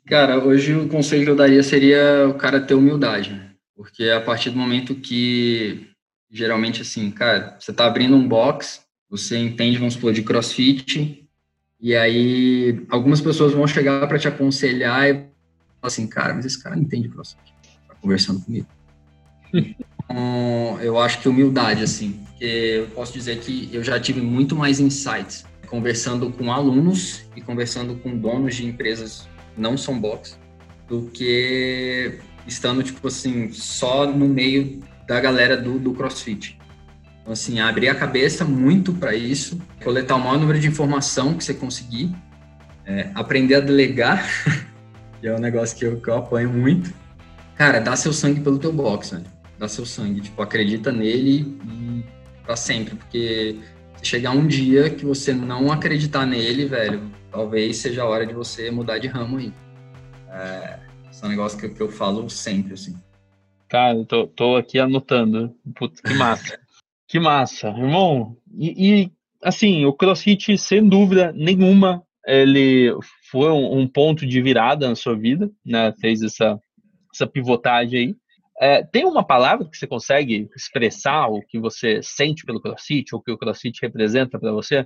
[0.07, 3.51] Cara, hoje o conselho que eu daria seria o cara ter humildade, né?
[3.75, 5.89] porque a partir do momento que
[6.31, 11.24] geralmente assim, cara, você está abrindo um box, você entende, vamos supor, de CrossFit,
[11.85, 15.27] e aí, algumas pessoas vão chegar para te aconselhar e falar
[15.83, 17.53] assim, cara, mas esse cara não entende CrossFit.
[17.87, 18.65] Tá conversando comigo.
[19.53, 24.55] então, eu acho que humildade, assim, porque eu posso dizer que eu já tive muito
[24.55, 30.39] mais insights conversando com alunos e conversando com donos de empresas que não são box
[30.89, 32.17] do que
[32.47, 36.57] estando, tipo assim, só no meio da galera do, do CrossFit.
[37.25, 41.43] Então, assim, abrir a cabeça muito para isso, coletar o maior número de informação que
[41.43, 42.15] você conseguir,
[42.85, 44.23] é, aprender a delegar,
[45.19, 46.93] que é um negócio que eu, que eu apanho muito.
[47.55, 49.25] Cara, dá seu sangue pelo teu box, velho.
[49.57, 51.57] Dá seu sangue, tipo, acredita nele
[52.43, 53.57] para sempre, porque
[54.03, 58.69] chegar um dia que você não acreditar nele, velho, talvez seja a hora de você
[58.69, 59.51] mudar de ramo aí.
[60.29, 60.77] É,
[61.09, 62.95] esse é um negócio que, que eu falo sempre, assim.
[63.67, 65.55] Cara, eu tô, tô aqui anotando.
[65.75, 66.64] Putz, que massa.
[67.15, 68.35] Que massa, irmão.
[68.53, 69.11] E, e,
[69.41, 72.93] assim, o CrossFit, sem dúvida nenhuma, ele
[73.31, 75.93] foi um, um, ponto de virada na sua vida, né?
[76.01, 76.59] Fez essa,
[77.13, 78.15] essa pivotagem aí.
[78.59, 83.21] É, tem uma palavra que você consegue expressar o que você sente pelo CrossFit, ou
[83.21, 84.85] o que o CrossFit representa para você?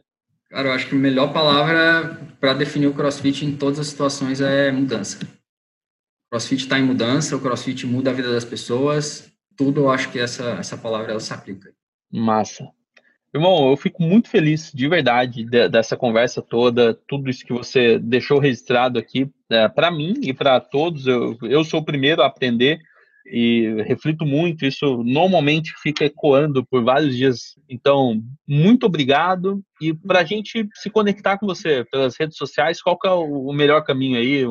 [0.52, 4.40] Cara, eu acho que a melhor palavra para definir o CrossFit em todas as situações
[4.40, 5.18] é mudança.
[5.24, 10.12] O CrossFit está em mudança, o CrossFit muda a vida das pessoas, tudo eu acho
[10.12, 11.74] que essa, essa palavra ela se aplica.
[12.12, 12.70] Massa.
[13.34, 18.00] Irmão, eu fico muito feliz, de verdade, de, dessa conversa toda, tudo isso que você
[18.00, 21.06] deixou registrado aqui, é, para mim e para todos.
[21.06, 22.80] Eu, eu sou o primeiro a aprender
[23.28, 24.66] e reflito muito.
[24.66, 27.56] Isso normalmente fica ecoando por vários dias.
[27.70, 29.62] Então, muito obrigado.
[29.80, 33.84] E para a gente se conectar com você pelas redes sociais, qual é o melhor
[33.84, 34.44] caminho aí?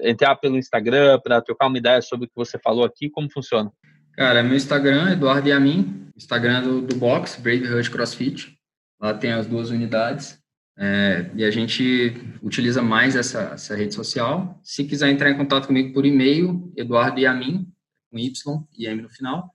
[0.00, 3.72] entrar pelo Instagram para trocar uma ideia sobre o que você falou aqui, como funciona?
[4.18, 8.52] Cara, meu Instagram, Eduardo Yamin, Instagram do, do Box, Brave Hut CrossFit.
[9.00, 10.42] Lá tem as duas unidades.
[10.76, 14.58] É, e a gente utiliza mais essa, essa rede social.
[14.64, 17.68] Se quiser entrar em contato comigo por e-mail, Eduardo Yamin,
[18.10, 19.54] com Y e M no final,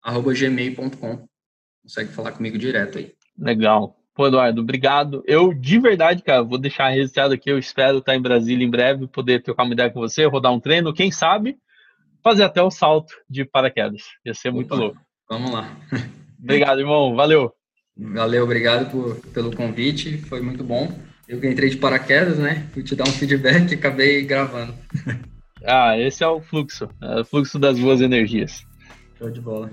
[0.00, 1.26] arroba gmail.com.
[1.82, 3.12] Consegue falar comigo direto aí.
[3.36, 3.96] Legal.
[4.14, 5.24] Pô, Eduardo, obrigado.
[5.26, 7.50] Eu, de verdade, cara, vou deixar registrado aqui.
[7.50, 10.60] Eu espero estar em Brasília em breve, poder trocar uma ideia com você, rodar um
[10.60, 11.58] treino, quem sabe
[12.26, 14.02] fazer até o salto de paraquedas.
[14.24, 15.00] Ia ser muito Opa, louco.
[15.30, 15.70] Vamos lá.
[16.42, 17.14] Obrigado, irmão.
[17.14, 17.52] Valeu.
[17.96, 20.18] Valeu, obrigado por, pelo convite.
[20.18, 20.92] Foi muito bom.
[21.28, 22.68] Eu que entrei de paraquedas, né?
[22.72, 24.74] Fui te dar um feedback e acabei gravando.
[25.64, 26.88] Ah, esse é o fluxo.
[27.00, 28.62] É o fluxo das boas energias.
[29.18, 29.70] Show de bola.